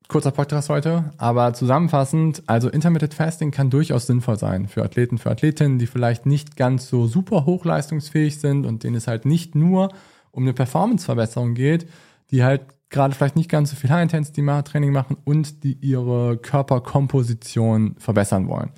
kurzer 0.08 0.30
Podcast 0.30 0.68
heute, 0.68 1.10
aber 1.16 1.54
zusammenfassend, 1.54 2.42
also 2.46 2.68
Intermittent 2.68 3.14
Fasting 3.14 3.50
kann 3.50 3.70
durchaus 3.70 4.06
sinnvoll 4.06 4.38
sein 4.38 4.68
für 4.68 4.82
Athleten, 4.82 5.18
für 5.18 5.30
Athletinnen, 5.30 5.78
die 5.78 5.86
vielleicht 5.86 6.26
nicht 6.26 6.56
ganz 6.56 6.88
so 6.88 7.06
super 7.06 7.46
hochleistungsfähig 7.46 8.38
sind 8.38 8.66
und 8.66 8.84
denen 8.84 8.96
es 8.96 9.06
halt 9.06 9.24
nicht 9.24 9.54
nur 9.54 9.90
um 10.30 10.44
eine 10.44 10.52
Performanceverbesserung 10.52 11.54
geht, 11.54 11.88
die 12.30 12.44
halt 12.44 12.62
gerade 12.90 13.14
vielleicht 13.14 13.36
nicht 13.36 13.50
ganz 13.50 13.70
so 13.70 13.76
viel 13.76 13.90
High-Intensity-Training 13.90 14.92
machen 14.92 15.16
und 15.24 15.64
die 15.64 15.78
ihre 15.80 16.36
Körperkomposition 16.36 17.96
verbessern 17.98 18.48
wollen. 18.48 18.70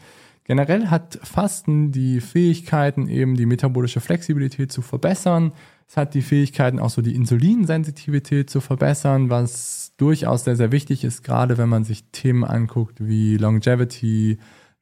Generell 0.45 0.89
hat 0.89 1.19
Fasten 1.23 1.91
die 1.91 2.21
Fähigkeiten, 2.21 3.09
eben 3.09 3.35
die 3.35 3.47
metabolische 3.47 4.01
Flexibilität 4.01 4.71
zu 4.71 4.83
verbessern. 4.83 5.53
Es 5.89 5.97
hat 5.97 6.13
die 6.13 6.21
Fähigkeiten, 6.21 6.79
auch 6.79 6.91
so 6.91 7.01
die 7.01 7.15
Insulinsensitivität 7.15 8.51
zu 8.51 8.61
verbessern, 8.61 9.31
was 9.31 9.95
durchaus 9.97 10.45
sehr, 10.45 10.57
sehr 10.57 10.71
wichtig 10.71 11.03
ist, 11.03 11.23
gerade 11.23 11.57
wenn 11.57 11.71
man 11.71 11.85
sich 11.85 12.11
Themen 12.13 12.45
anguckt 12.45 13.07
wie 13.07 13.39
Longevity, 13.39 14.39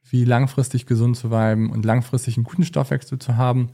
wie 0.09 0.25
langfristig 0.25 0.85
gesund 0.85 1.15
zu 1.15 1.29
bleiben 1.29 1.71
und 1.71 1.85
langfristig 1.85 2.35
einen 2.35 2.43
guten 2.43 2.65
Stoffwechsel 2.65 3.19
zu 3.19 3.37
haben 3.37 3.69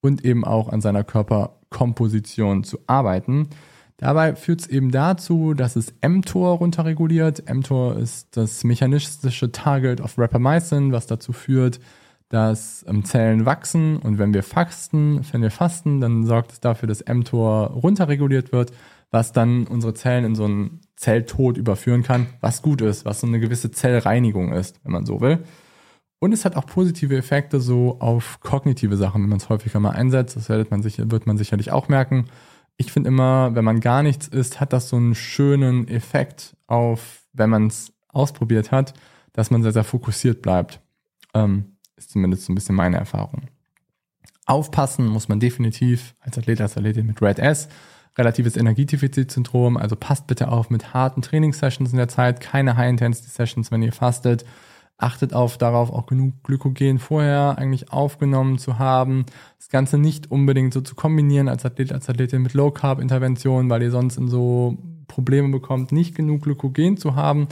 und 0.00 0.24
eben 0.24 0.44
auch 0.44 0.68
an 0.68 0.80
seiner 0.80 1.02
Körperkomposition 1.02 2.62
zu 2.62 2.78
arbeiten. 2.86 3.48
Dabei 3.96 4.34
führt 4.34 4.60
es 4.62 4.66
eben 4.66 4.90
dazu, 4.90 5.54
dass 5.54 5.76
es 5.76 5.94
mTOR 6.06 6.58
runterreguliert. 6.58 7.44
mTOR 7.52 7.96
ist 7.96 8.36
das 8.36 8.64
mechanistische 8.64 9.52
Target 9.52 10.00
of 10.00 10.18
Rapamycin, 10.18 10.92
was 10.92 11.06
dazu 11.06 11.32
führt, 11.32 11.78
dass 12.28 12.84
ähm, 12.88 13.04
Zellen 13.04 13.44
wachsen 13.44 13.98
und 13.98 14.18
wenn 14.18 14.32
wir 14.32 14.42
fasten, 14.42 15.20
wenn 15.32 15.42
wir 15.42 15.50
fasten, 15.50 16.00
dann 16.00 16.24
sorgt 16.24 16.52
es 16.52 16.60
dafür, 16.60 16.88
dass 16.88 17.04
mTOR 17.06 17.66
runterreguliert 17.68 18.52
wird, 18.52 18.72
was 19.10 19.32
dann 19.32 19.66
unsere 19.66 19.92
Zellen 19.92 20.24
in 20.24 20.34
so 20.34 20.46
einen 20.46 20.80
Zelltod 20.96 21.58
überführen 21.58 22.02
kann, 22.02 22.26
was 22.40 22.62
gut 22.62 22.80
ist, 22.80 23.04
was 23.04 23.20
so 23.20 23.26
eine 23.26 23.38
gewisse 23.38 23.70
Zellreinigung 23.70 24.52
ist, 24.52 24.80
wenn 24.82 24.92
man 24.92 25.04
so 25.04 25.20
will. 25.20 25.40
Und 26.18 26.32
es 26.32 26.44
hat 26.44 26.56
auch 26.56 26.66
positive 26.66 27.16
Effekte 27.16 27.60
so 27.60 27.96
auf 28.00 28.40
kognitive 28.40 28.96
Sachen, 28.96 29.22
wenn 29.22 29.28
man 29.28 29.38
es 29.38 29.48
häufiger 29.48 29.80
mal 29.80 29.90
einsetzt. 29.90 30.36
Das 30.36 30.48
wird 30.48 30.70
man, 30.70 30.80
sicher, 30.80 31.10
wird 31.10 31.26
man 31.26 31.36
sicherlich 31.36 31.72
auch 31.72 31.88
merken. 31.88 32.26
Ich 32.76 32.92
finde 32.92 33.08
immer, 33.08 33.54
wenn 33.54 33.64
man 33.64 33.80
gar 33.80 34.02
nichts 34.02 34.28
isst, 34.28 34.60
hat 34.60 34.72
das 34.72 34.88
so 34.88 34.96
einen 34.96 35.14
schönen 35.14 35.88
Effekt 35.88 36.56
auf, 36.66 37.22
wenn 37.32 37.50
man 37.50 37.66
es 37.66 37.92
ausprobiert 38.08 38.72
hat, 38.72 38.94
dass 39.32 39.50
man 39.50 39.62
sehr, 39.62 39.72
sehr 39.72 39.84
fokussiert 39.84 40.42
bleibt. 40.42 40.80
Ähm, 41.34 41.76
ist 41.96 42.10
zumindest 42.10 42.44
so 42.44 42.52
ein 42.52 42.54
bisschen 42.54 42.74
meine 42.74 42.96
Erfahrung. 42.96 43.42
Aufpassen 44.46 45.06
muss 45.06 45.28
man 45.28 45.40
definitiv 45.40 46.14
als 46.20 46.36
Athlet, 46.36 46.60
als 46.60 46.76
Athletin 46.76 47.06
mit 47.06 47.22
Red 47.22 47.38
S 47.38 47.68
relatives 48.18 48.56
Energiedefizitsyndrom. 48.56 49.76
Also 49.76 49.96
passt 49.96 50.26
bitte 50.26 50.48
auf 50.48 50.70
mit 50.70 50.94
harten 50.94 51.22
Trainingssessions 51.22 51.92
in 51.92 51.98
der 51.98 52.08
Zeit, 52.08 52.40
keine 52.40 52.76
High-Intensity-Sessions, 52.76 53.70
wenn 53.70 53.82
ihr 53.82 53.92
fastet. 53.92 54.44
Achtet 55.02 55.34
auf 55.34 55.58
darauf, 55.58 55.90
auch 55.90 56.06
genug 56.06 56.44
Glykogen 56.44 57.00
vorher 57.00 57.58
eigentlich 57.58 57.92
aufgenommen 57.92 58.58
zu 58.58 58.78
haben. 58.78 59.26
Das 59.58 59.68
Ganze 59.68 59.98
nicht 59.98 60.30
unbedingt 60.30 60.72
so 60.72 60.80
zu 60.80 60.94
kombinieren 60.94 61.48
als 61.48 61.66
Athlet, 61.66 61.92
als 61.92 62.08
Athletin 62.08 62.42
mit 62.42 62.54
Low-Carb-Interventionen, 62.54 63.68
weil 63.68 63.82
ihr 63.82 63.90
sonst 63.90 64.16
in 64.16 64.28
so 64.28 64.78
Probleme 65.08 65.48
bekommt, 65.48 65.90
nicht 65.90 66.14
genug 66.14 66.42
Glykogen 66.42 66.96
zu 66.96 67.16
haben, 67.16 67.48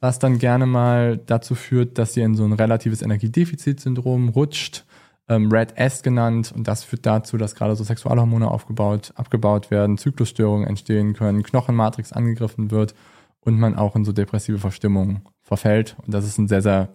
was 0.00 0.18
dann 0.18 0.38
gerne 0.38 0.64
mal 0.64 1.18
dazu 1.18 1.54
führt, 1.54 1.98
dass 1.98 2.16
ihr 2.16 2.24
in 2.24 2.36
so 2.36 2.44
ein 2.44 2.54
relatives 2.54 3.02
Energiedefizitsyndrom 3.02 4.30
rutscht 4.30 4.86
ähm, 5.28 5.52
Red 5.52 5.76
S 5.76 6.02
genannt 6.02 6.52
und 6.56 6.66
das 6.68 6.84
führt 6.84 7.04
dazu, 7.04 7.36
dass 7.36 7.54
gerade 7.54 7.76
so 7.76 7.84
Sexualhormone 7.84 8.50
aufgebaut, 8.50 9.12
abgebaut 9.14 9.70
werden, 9.70 9.98
Zyklusstörungen 9.98 10.66
entstehen 10.66 11.12
können, 11.12 11.42
Knochenmatrix 11.42 12.14
angegriffen 12.14 12.70
wird 12.70 12.94
und 13.40 13.58
man 13.58 13.76
auch 13.76 13.94
in 13.94 14.06
so 14.06 14.12
depressive 14.12 14.58
Verstimmungen 14.58 15.22
verfällt 15.44 15.96
und 16.04 16.12
das 16.12 16.24
ist 16.24 16.38
ein 16.38 16.48
sehr, 16.48 16.62
sehr 16.62 16.88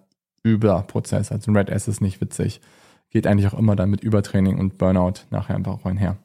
übler 0.45 0.81
Prozess. 0.83 1.31
Also 1.31 1.51
ein 1.51 1.55
Red 1.55 1.69
S 1.69 1.87
ist 1.87 2.01
nicht 2.01 2.19
witzig. 2.19 2.61
Geht 3.09 3.25
eigentlich 3.25 3.47
auch 3.47 3.57
immer 3.57 3.75
dann 3.75 3.89
mit 3.89 4.01
Übertraining 4.01 4.59
und 4.59 4.77
Burnout 4.77 5.21
nachher 5.31 5.55
einfach 5.55 5.83
einher. 5.85 6.17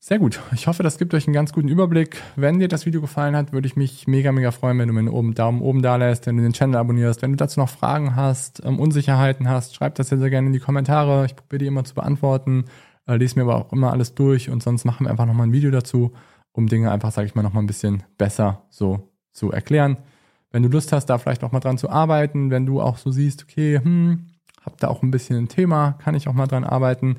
Sehr 0.00 0.18
gut. 0.18 0.40
Ich 0.52 0.68
hoffe, 0.68 0.82
das 0.82 0.96
gibt 0.96 1.12
euch 1.12 1.26
einen 1.26 1.34
ganz 1.34 1.52
guten 1.52 1.68
Überblick. 1.68 2.22
Wenn 2.36 2.60
dir 2.60 2.68
das 2.68 2.86
Video 2.86 3.00
gefallen 3.00 3.36
hat, 3.36 3.52
würde 3.52 3.66
ich 3.66 3.76
mich 3.76 4.06
mega, 4.06 4.32
mega 4.32 4.52
freuen, 4.52 4.78
wenn 4.78 4.88
du 4.88 4.94
mir 4.94 5.00
einen 5.00 5.08
oben, 5.08 5.34
Daumen 5.34 5.60
oben 5.60 5.82
da 5.82 5.96
lässt, 5.96 6.26
wenn 6.26 6.36
du 6.36 6.42
den 6.42 6.52
Channel 6.52 6.76
abonnierst. 6.76 7.20
Wenn 7.20 7.32
du 7.32 7.36
dazu 7.36 7.60
noch 7.60 7.68
Fragen 7.68 8.14
hast, 8.16 8.64
ähm, 8.64 8.78
Unsicherheiten 8.78 9.48
hast, 9.48 9.74
schreib 9.74 9.96
das 9.96 10.08
sehr, 10.08 10.18
sehr 10.18 10.30
gerne 10.30 10.46
in 10.46 10.52
die 10.52 10.60
Kommentare. 10.60 11.26
Ich 11.26 11.36
probiere 11.36 11.58
die 11.58 11.66
immer 11.66 11.84
zu 11.84 11.94
beantworten. 11.94 12.66
Äh, 13.06 13.16
lese 13.16 13.36
mir 13.36 13.42
aber 13.42 13.56
auch 13.56 13.72
immer 13.72 13.90
alles 13.90 14.14
durch 14.14 14.48
und 14.48 14.62
sonst 14.62 14.84
machen 14.84 15.04
wir 15.04 15.10
einfach 15.10 15.26
nochmal 15.26 15.48
ein 15.48 15.52
Video 15.52 15.70
dazu, 15.70 16.12
um 16.52 16.68
Dinge 16.68 16.90
einfach, 16.90 17.10
sage 17.10 17.26
ich 17.26 17.34
mal, 17.34 17.42
nochmal 17.42 17.64
ein 17.64 17.66
bisschen 17.68 18.04
besser 18.16 18.62
so 18.70 19.10
zu 19.32 19.50
erklären. 19.50 19.98
Wenn 20.50 20.62
du 20.62 20.68
Lust 20.68 20.92
hast, 20.92 21.06
da 21.06 21.18
vielleicht 21.18 21.44
auch 21.44 21.52
mal 21.52 21.60
dran 21.60 21.78
zu 21.78 21.90
arbeiten, 21.90 22.50
wenn 22.50 22.66
du 22.66 22.80
auch 22.80 22.96
so 22.96 23.10
siehst, 23.10 23.44
okay, 23.44 23.80
hm, 23.82 24.26
hab 24.64 24.78
da 24.78 24.88
auch 24.88 25.02
ein 25.02 25.10
bisschen 25.10 25.36
ein 25.36 25.48
Thema, 25.48 25.92
kann 25.92 26.14
ich 26.14 26.28
auch 26.28 26.32
mal 26.32 26.46
dran 26.46 26.64
arbeiten 26.64 27.16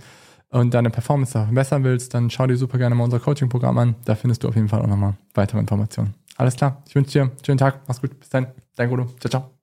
und 0.49 0.73
deine 0.73 0.89
Performance 0.89 1.31
verbessern 1.31 1.83
willst, 1.83 2.13
dann 2.13 2.29
schau 2.29 2.47
dir 2.47 2.57
super 2.57 2.77
gerne 2.77 2.95
mal 2.95 3.03
unser 3.03 3.19
Coaching-Programm 3.19 3.77
an. 3.77 3.95
Da 4.05 4.15
findest 4.15 4.43
du 4.43 4.47
auf 4.47 4.55
jeden 4.55 4.69
Fall 4.69 4.81
auch 4.81 4.87
nochmal 4.87 5.15
weitere 5.33 5.59
Informationen. 5.59 6.15
Alles 6.37 6.55
klar, 6.55 6.81
ich 6.87 6.95
wünsche 6.95 7.11
dir 7.11 7.21
einen 7.23 7.31
schönen 7.45 7.57
Tag, 7.57 7.81
mach's 7.87 8.01
gut, 8.01 8.19
bis 8.19 8.29
dann, 8.29 8.47
dein 8.75 8.89
Gudo, 8.89 9.05
ciao, 9.19 9.29
ciao. 9.29 9.58